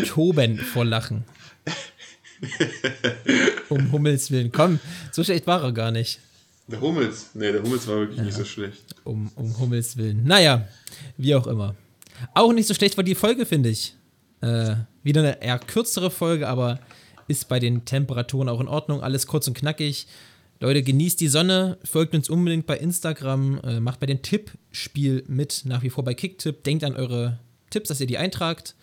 [0.07, 1.25] toben vor Lachen.
[3.69, 4.53] um Hummels Willen.
[4.53, 4.79] Komm,
[5.11, 6.21] so schlecht war er gar nicht.
[6.67, 7.31] Der Hummels?
[7.33, 8.23] Nee, der Hummels war wirklich ja.
[8.23, 8.95] nicht so schlecht.
[9.03, 10.23] Um, um Hummels Willen.
[10.23, 10.69] Naja,
[11.17, 11.75] wie auch immer.
[12.33, 13.93] Auch nicht so schlecht war die Folge, finde ich.
[14.39, 16.79] Äh, wieder eine eher kürzere Folge, aber
[17.27, 19.03] ist bei den Temperaturen auch in Ordnung.
[19.03, 20.07] Alles kurz und knackig.
[20.61, 25.61] Leute, genießt die Sonne, folgt uns unbedingt bei Instagram, äh, macht bei dem Tippspiel mit,
[25.63, 26.65] nach wie vor bei Kicktip.
[26.65, 27.39] Denkt an eure
[27.69, 28.75] Tipps, dass ihr die eintragt.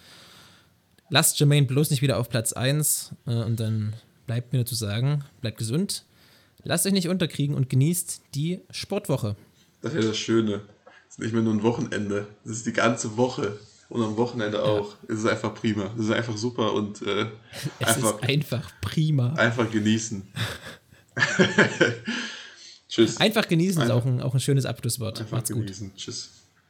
[1.11, 3.93] Lasst Jermaine bloß nicht wieder auf Platz 1 äh, und dann
[4.27, 6.05] bleibt mir nur zu sagen, bleibt gesund,
[6.65, 9.37] lasst euch nicht unterkriegen und genießt die Sportwoche.
[9.83, 10.63] Das ist ja das Schöne.
[11.09, 13.59] Es ist nicht mehr nur ein Wochenende, es ist die ganze Woche.
[13.89, 14.95] Und am Wochenende auch.
[15.03, 15.15] Ja.
[15.15, 15.93] Es ist einfach prima.
[15.97, 17.27] Es ist einfach super und äh,
[17.79, 19.35] es einfach, ist einfach prima.
[19.35, 20.27] Einfach genießen.
[22.89, 23.17] Tschüss.
[23.19, 25.21] Einfach genießen ist auch ein, auch ein schönes Abschlusswort.
[25.21, 25.91] Einfach Macht's genießen.
[25.91, 25.97] Gut.
[25.99, 26.31] Tschüss.